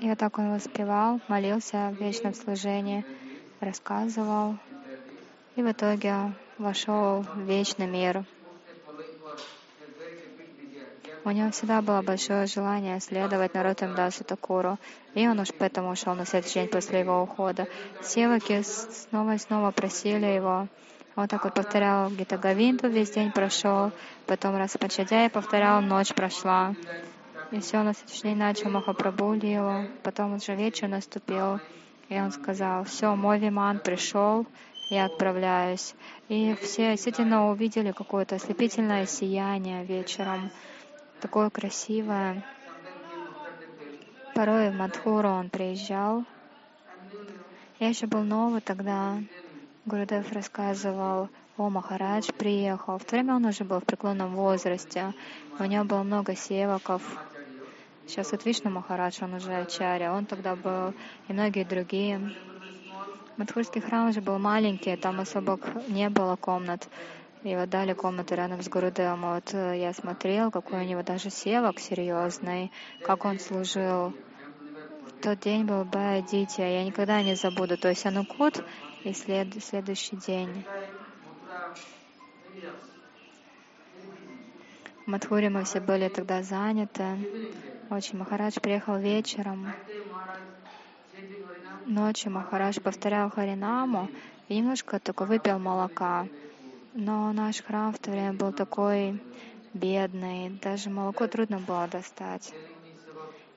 И 0.00 0.08
вот 0.08 0.18
так 0.18 0.38
он 0.38 0.52
воспевал, 0.52 1.20
молился 1.28 1.94
в 1.96 2.00
вечном 2.00 2.34
служении, 2.34 3.04
рассказывал, 3.60 4.56
и 5.56 5.62
в 5.62 5.70
итоге 5.70 6.32
вошел 6.58 7.22
в 7.22 7.40
вечный 7.40 7.86
мир. 7.86 8.24
У 11.24 11.30
него 11.30 11.50
всегда 11.50 11.82
было 11.82 12.02
большое 12.02 12.46
желание 12.46 13.00
следовать 13.00 13.54
Наротам 13.54 13.94
Дасу 13.96 14.22
Такуру, 14.22 14.78
и 15.14 15.26
он 15.26 15.40
уж 15.40 15.48
поэтому 15.58 15.90
ушел 15.90 16.14
на 16.14 16.24
следующий 16.24 16.60
день 16.60 16.68
после 16.68 17.00
его 17.00 17.22
ухода. 17.22 17.66
Севаки 18.02 18.62
снова 18.62 19.34
и 19.34 19.38
снова 19.38 19.72
просили 19.72 20.26
его. 20.26 20.68
Он 21.16 21.26
так 21.26 21.42
вот 21.42 21.54
повторял 21.54 22.10
Гита 22.10 22.36
Гавинду, 22.36 22.88
весь 22.88 23.10
день 23.10 23.32
прошел, 23.32 23.90
потом 24.26 24.56
раз 24.56 24.76
Пачадяя 24.78 25.30
повторял, 25.30 25.80
ночь 25.80 26.14
прошла. 26.14 26.74
Следующий 27.62 28.22
день 28.22 28.36
начал 28.36 28.68
Махапрабху 28.68 29.32
его, 29.32 29.86
потом 30.02 30.34
уже 30.34 30.54
вечер 30.54 30.88
наступил, 30.88 31.58
и 32.10 32.20
он 32.20 32.30
сказал, 32.30 32.84
все, 32.84 33.16
мой 33.16 33.38
виман 33.38 33.78
пришел, 33.78 34.46
я 34.90 35.06
отправляюсь. 35.06 35.94
И 36.28 36.54
все 36.60 36.90
действительно 36.90 37.50
увидели 37.50 37.92
какое-то 37.92 38.34
ослепительное 38.34 39.06
сияние 39.06 39.84
вечером 39.84 40.50
такое 41.20 41.48
красивое. 41.48 42.44
Порой 44.34 44.70
в 44.70 44.74
Мадхуру 44.74 45.30
он 45.30 45.48
приезжал. 45.48 46.24
Я 47.78 47.88
еще 47.88 48.06
был 48.06 48.22
новый 48.22 48.60
тогда. 48.60 49.18
Гурудев 49.86 50.30
рассказывал, 50.30 51.30
о, 51.56 51.70
Махарадж 51.70 52.32
приехал. 52.36 52.98
В 52.98 53.04
то 53.04 53.16
время 53.16 53.36
он 53.36 53.46
уже 53.46 53.64
был 53.64 53.80
в 53.80 53.84
преклонном 53.84 54.34
возрасте. 54.34 55.14
У 55.58 55.64
него 55.64 55.84
было 55.84 56.02
много 56.02 56.36
севаков. 56.36 57.02
Сейчас 58.06 58.30
вот 58.32 58.44
Вишну 58.44 58.70
Махарадж, 58.70 59.18
он 59.22 59.34
уже 59.34 59.52
ачаря. 59.52 60.12
Он 60.12 60.26
тогда 60.26 60.54
был 60.54 60.94
и 61.28 61.32
многие 61.32 61.64
другие. 61.64 62.32
Мадхурский 63.36 63.80
храм 63.80 64.08
уже 64.08 64.20
был 64.20 64.38
маленький, 64.38 64.96
там 64.96 65.20
особо 65.20 65.58
не 65.88 66.08
было 66.08 66.36
комнат. 66.36 66.88
И 67.42 67.54
вот 67.54 67.68
дали 67.68 67.92
комнату 67.92 68.34
рядом 68.34 68.62
с 68.62 68.68
Гурудевом. 68.68 69.34
Вот 69.34 69.52
э, 69.52 69.78
я 69.78 69.92
смотрел, 69.92 70.50
какой 70.50 70.80
у 70.80 70.84
него 70.84 71.02
даже 71.02 71.30
севок 71.30 71.78
серьезный, 71.78 72.72
как 73.02 73.24
он 73.24 73.38
служил. 73.38 74.14
Тот 75.22 75.40
день 75.40 75.64
был 75.64 75.84
Баядития, 75.84 76.66
я 76.66 76.84
никогда 76.84 77.22
не 77.22 77.34
забуду. 77.34 77.76
То 77.76 77.88
есть 77.88 78.06
Анукут 78.06 78.64
и 79.04 79.12
след, 79.12 79.62
следующий 79.62 80.16
день. 80.16 80.64
В 85.04 85.08
Мадхуре 85.08 85.50
мы 85.50 85.64
все 85.64 85.80
были 85.80 86.08
тогда 86.08 86.42
заняты. 86.42 87.75
Очень 87.88 88.18
Махарадж 88.18 88.58
приехал 88.60 88.98
вечером. 88.98 89.72
Ночью 91.86 92.32
Махарадж 92.32 92.80
повторял 92.80 93.30
Харинаму 93.30 94.10
и 94.48 94.56
немножко 94.56 94.98
только 94.98 95.24
выпил 95.24 95.60
молока. 95.60 96.26
Но 96.94 97.32
наш 97.32 97.62
храм 97.62 97.92
в 97.92 97.98
то 97.98 98.10
время 98.10 98.32
был 98.32 98.52
такой 98.52 99.22
бедный, 99.72 100.50
даже 100.62 100.90
молоко 100.90 101.28
трудно 101.28 101.60
было 101.60 101.86
достать. 101.86 102.52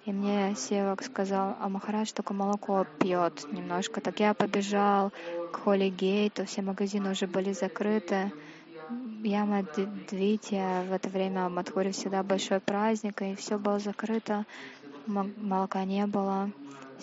И 0.05 0.11
мне 0.11 0.55
Севак 0.55 1.03
сказал, 1.03 1.55
а 1.59 1.67
Махарадж 1.67 2.11
только 2.13 2.33
молоко 2.33 2.85
пьет 2.99 3.51
немножко. 3.51 3.99
Так 3.99 4.19
я 4.19 4.35
побежал 4.35 5.11
к 5.51 5.57
Холли 5.57 5.89
Гейту, 5.89 6.45
все 6.45 6.61
магазины 6.61 7.11
уже 7.11 7.25
были 7.25 7.51
закрыты. 7.53 8.31
Яма 9.23 9.65
Двития, 10.09 10.83
в 10.83 10.93
это 10.93 11.09
время 11.09 11.49
в 11.49 11.51
Мадхуре 11.51 11.91
всегда 11.91 12.23
большой 12.23 12.61
праздник, 12.61 13.21
и 13.21 13.35
все 13.35 13.57
было 13.57 13.77
закрыто. 13.77 14.45
молока 15.05 15.83
не 15.83 16.05
было. 16.07 16.51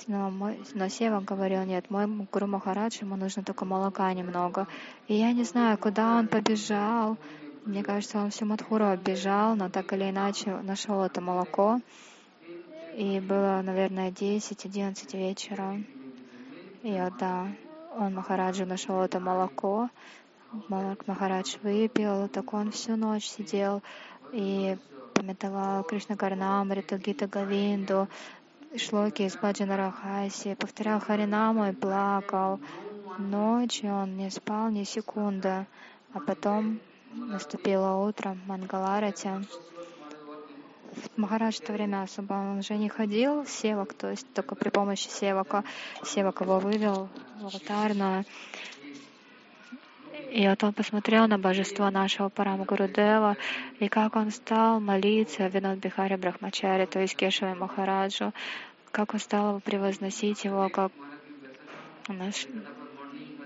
Но, 0.06 0.30
мой, 0.30 0.58
но 0.74 0.88
Сева 0.88 1.20
говорил, 1.20 1.64
нет, 1.64 1.90
мой 1.90 2.06
Гуру 2.06 2.46
Махарадж, 2.46 2.98
ему 3.02 3.16
нужно 3.16 3.42
только 3.42 3.66
молока 3.66 4.12
немного. 4.14 4.66
И 5.08 5.14
я 5.14 5.32
не 5.32 5.44
знаю, 5.44 5.76
куда 5.76 6.16
он 6.16 6.28
побежал. 6.28 7.18
Мне 7.66 7.82
кажется, 7.82 8.18
он 8.18 8.30
всю 8.30 8.46
Мадхуру 8.46 8.86
оббежал, 8.86 9.54
но 9.54 9.68
так 9.68 9.92
или 9.92 10.08
иначе 10.08 10.56
нашел 10.62 11.02
это 11.02 11.20
молоко. 11.20 11.80
И 12.96 13.20
было, 13.20 13.60
наверное, 13.62 14.10
10-11 14.10 15.16
вечера. 15.18 15.82
И 16.82 16.92
вот, 16.92 17.18
да, 17.18 17.46
он 17.94 18.14
Махараджу 18.14 18.64
нашел 18.64 19.02
это 19.02 19.20
молоко. 19.20 19.90
Махарадж 20.68 21.56
выпил, 21.62 22.28
так 22.28 22.52
он 22.54 22.70
всю 22.70 22.96
ночь 22.96 23.26
сидел 23.26 23.82
и 24.32 24.76
пометовал 25.14 25.82
Кришна 25.84 26.16
Карнамриту, 26.16 26.96
Гита 26.98 27.26
Гавинду, 27.26 28.08
шлоки 28.76 29.22
из 29.22 29.36
Баджана 29.36 29.76
Рахаси, 29.76 30.54
повторял 30.54 31.00
Харинаму 31.00 31.68
и 31.68 31.72
плакал. 31.72 32.60
Ночью 33.18 33.92
он 33.92 34.16
не 34.16 34.30
спал 34.30 34.70
ни 34.70 34.84
секунды, 34.84 35.66
а 36.12 36.20
потом 36.20 36.80
наступило 37.14 38.06
утро 38.06 38.36
Мангаларати. 38.46 39.30
Махарадж 41.16 41.56
в 41.56 41.66
то 41.66 41.72
время 41.72 42.02
особо 42.02 42.34
он 42.34 42.58
уже 42.58 42.76
не 42.76 42.88
ходил, 42.88 43.46
севак, 43.46 43.94
то 43.94 44.10
есть 44.10 44.26
только 44.32 44.54
при 44.54 44.70
помощи 44.70 45.08
севака. 45.08 45.64
Севак 46.04 46.40
его 46.40 46.58
вывел 46.58 47.08
в 47.40 47.44
алтарную. 47.44 48.24
И 50.30 50.48
вот 50.48 50.62
он 50.64 50.72
посмотрел 50.72 51.28
на 51.28 51.38
божество 51.38 51.90
нашего 51.90 52.28
Парам 52.28 52.64
Гурудева, 52.64 53.36
и 53.78 53.88
как 53.88 54.16
он 54.16 54.30
стал 54.30 54.80
молиться 54.80 55.46
Винод 55.46 55.78
Бихари 55.78 56.16
Брахмачари, 56.16 56.86
то 56.86 57.00
есть 57.00 57.16
Кешеве 57.16 57.54
Махараджу, 57.54 58.32
как 58.90 59.14
он 59.14 59.20
стал 59.20 59.60
превозносить 59.60 60.44
его, 60.44 60.68
как 60.68 60.92
наш 62.08 62.46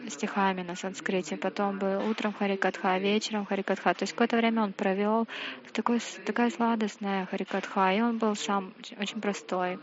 стихами 0.09 0.63
на 0.63 0.75
санскрите. 0.75 1.37
Потом 1.37 1.79
был 1.79 2.09
утром 2.09 2.33
Харикатха, 2.33 2.99
вечером 2.99 3.47
Харикатха. 3.47 3.95
То 3.95 4.03
есть 4.05 4.13
какое-то 4.13 4.37
время 4.37 4.63
он 4.63 4.73
провел 4.73 5.29
такой, 5.73 6.01
такая 6.25 6.51
сладостная 6.51 7.27
Харикатха, 7.27 7.93
и 7.93 8.01
он 8.01 8.19
был 8.19 8.35
сам 8.37 8.73
очень 8.99 9.21
простой. 9.21 9.79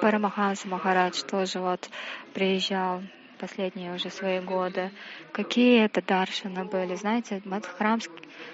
Парамаханса 0.00 0.66
Махарадж 0.66 1.22
тоже 1.24 1.60
вот 1.60 1.90
приезжал 2.32 3.02
последние 3.38 3.94
уже 3.94 4.08
свои 4.08 4.40
годы. 4.40 4.90
Какие 5.32 5.84
это 5.84 6.00
даршаны 6.00 6.64
были? 6.64 6.94
Знаете, 6.94 7.42
храм, 7.76 8.00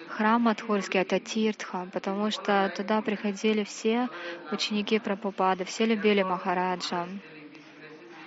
храм 0.08 0.42
Мадхурский— 0.42 1.00
это 1.02 1.20
Тиртха, 1.20 1.88
потому 1.92 2.32
что 2.32 2.72
туда 2.76 3.00
приходили 3.00 3.62
все 3.62 4.08
ученики 4.50 4.98
Прабхупады, 4.98 5.64
все 5.64 5.86
любили 5.86 6.22
Махараджа. 6.22 7.06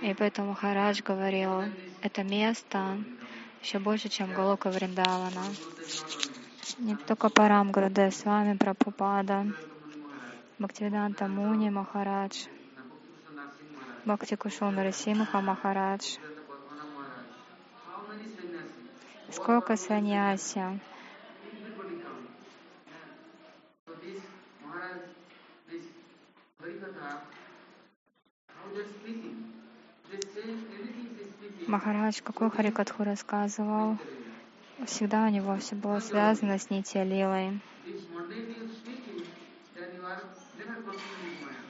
И 0.01 0.13
поэтому 0.13 0.49
Махарадж 0.49 1.01
говорил, 1.03 1.63
это 2.01 2.24
место 2.24 2.97
еще 3.61 3.80
больше, 3.80 4.07
чем 4.07 4.34
Голока 4.34 4.70
Вриндавана. 4.70 5.43
Не 6.78 6.95
только 6.95 7.30
Парам 7.30 7.72
Граде, 7.72 8.11
с 8.11 8.24
вами 8.24 8.55
Прабхупада, 8.55 9.47
Бхактивиданта 10.57 11.28
Муни 11.28 11.70
Махарадж— 11.70 12.45
Бхакти 14.10 14.36
Кушон 14.36 14.76
Расимха 14.80 15.39
Махарадж. 15.39 16.18
Сколько 19.32 19.78
саньяси? 19.78 20.64
Махарадж 31.68 32.24
какой 32.24 32.49
Харикатху 32.49 33.03
рассказывал? 33.03 33.95
Всегда 34.88 35.28
у 35.28 35.30
него 35.30 35.55
все 35.57 35.76
было 35.76 35.99
связано 35.99 36.57
с 36.57 36.72
Нитья 36.72 37.03
Лилой. 37.03 37.62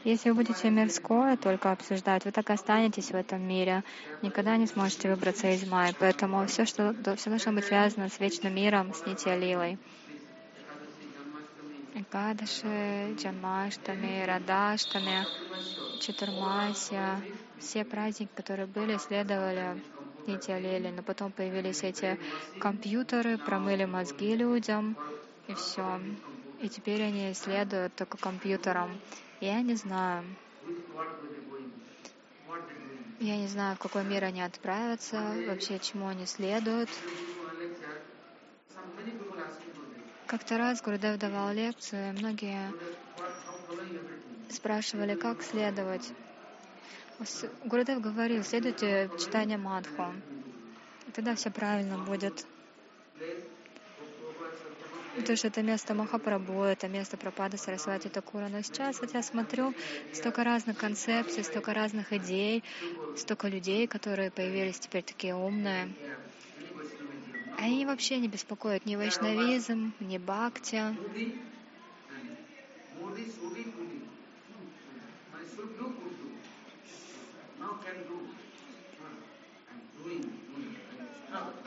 Если 0.05 0.29
вы 0.29 0.35
будете 0.37 0.69
мирское 0.69 1.35
только 1.35 1.71
обсуждать, 1.71 2.23
вы 2.23 2.31
так 2.31 2.49
и 2.49 2.53
останетесь 2.53 3.11
в 3.11 3.15
этом 3.15 3.41
мире, 3.45 3.83
никогда 4.21 4.55
не 4.55 4.65
сможете 4.65 5.09
выбраться 5.09 5.49
из 5.49 5.67
Майи. 5.67 5.93
Поэтому 5.99 6.45
все, 6.47 6.65
что, 6.65 6.95
все 7.17 7.29
должно 7.29 7.51
быть 7.51 7.65
связано 7.65 8.07
с 8.07 8.19
вечным 8.19 8.55
миром, 8.55 8.93
с 8.93 9.05
Нитья 9.05 9.35
Лилой. 9.35 9.77
Экадаши, 11.95 13.13
Джамаштами, 13.17 14.25
Радаштами, 14.25 15.25
Чатурмасия, 15.99 17.19
все 17.59 17.83
праздники, 17.83 18.29
которые 18.33 18.67
были, 18.67 18.97
следовали 18.97 19.81
Нитья 20.27 20.59
Лили. 20.59 20.93
Но 20.95 21.03
потом 21.03 21.33
появились 21.33 21.83
эти 21.83 22.17
компьютеры, 22.61 23.37
промыли 23.37 23.83
мозги 23.83 24.33
людям, 24.33 24.95
и 25.47 25.53
все. 25.55 25.99
И 26.61 26.69
теперь 26.69 27.03
они 27.03 27.33
следуют 27.33 27.95
только 27.95 28.17
компьютерам. 28.17 28.91
Я 29.41 29.61
не 29.61 29.75
знаю. 29.75 30.23
Я 33.19 33.37
не 33.37 33.47
знаю, 33.47 33.75
в 33.75 33.79
какой 33.79 34.03
мир 34.03 34.23
они 34.23 34.41
отправятся, 34.41 35.33
вообще 35.47 35.79
чему 35.79 36.07
они 36.07 36.25
следуют. 36.25 36.89
Как-то 40.25 40.57
раз 40.57 40.81
Гурдев 40.81 41.17
давал 41.17 41.53
лекцию, 41.53 42.09
и 42.09 42.17
многие 42.19 42.71
спрашивали, 44.49 45.15
как 45.15 45.41
следовать. 45.41 46.11
Гурдев 47.65 47.99
говорил, 48.01 48.43
следуйте 48.43 49.09
читание 49.19 49.57
Мадху. 49.57 50.13
Тогда 51.13 51.35
все 51.35 51.49
правильно 51.49 51.97
будет. 51.97 52.45
То, 55.13 55.35
что 55.35 55.47
это 55.49 55.61
место 55.61 55.93
Махапрабху, 55.93 56.63
это 56.63 56.87
место 56.87 57.17
Пропада 57.17 57.57
Сарасвати 57.57 58.09
Такура. 58.09 58.47
Но 58.49 58.61
сейчас 58.63 59.01
вот 59.01 59.13
я 59.13 59.21
смотрю, 59.21 59.75
столько 60.11 60.43
разных 60.43 60.77
концепций, 60.77 61.43
столько 61.43 61.73
разных 61.73 62.11
идей, 62.13 62.63
столько 63.13 63.47
людей, 63.47 63.87
которые 63.87 64.31
появились 64.31 64.79
теперь 64.79 65.03
такие 65.03 65.35
умные. 65.35 65.95
Они 67.57 67.85
вообще 67.85 68.17
не 68.19 68.27
беспокоят 68.27 68.85
ни 68.85 68.95
вайшнавизм, 68.95 69.93
ни 69.99 70.17
бхакти. 70.17 70.97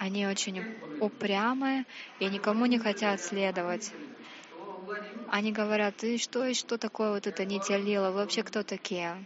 Они 0.03 0.26
очень 0.26 0.64
упрямые 0.98 1.84
и 2.18 2.26
никому 2.26 2.66
не 2.66 2.80
хотят 2.80 3.20
следовать. 3.20 3.92
Они 5.28 5.53
говорят, 5.53 5.94
ты 5.98 6.18
что 6.18 6.44
и 6.44 6.55
что 6.55 6.76
такое 6.76 7.12
вот 7.12 7.28
это 7.28 7.44
Нитя 7.44 7.78
Вы 7.78 8.11
вообще 8.11 8.42
кто 8.42 8.64
такие? 8.64 9.24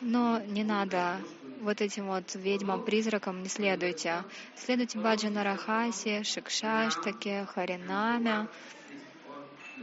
Но 0.00 0.40
не 0.46 0.64
надо 0.64 1.20
вот 1.60 1.82
этим 1.82 2.06
вот 2.06 2.34
ведьмам-призракам 2.34 3.42
не 3.42 3.50
следуйте. 3.50 4.24
Следуйте 4.56 4.98
Баджана 4.98 5.44
Рахаси, 5.44 6.22
Шикшаштаке, 6.22 7.44
Харинаме, 7.44 8.48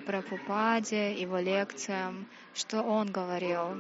Прабхупаде, 0.08 1.22
его 1.22 1.38
лекциям, 1.38 2.26
что 2.56 2.82
он 2.82 3.12
говорил. 3.12 3.78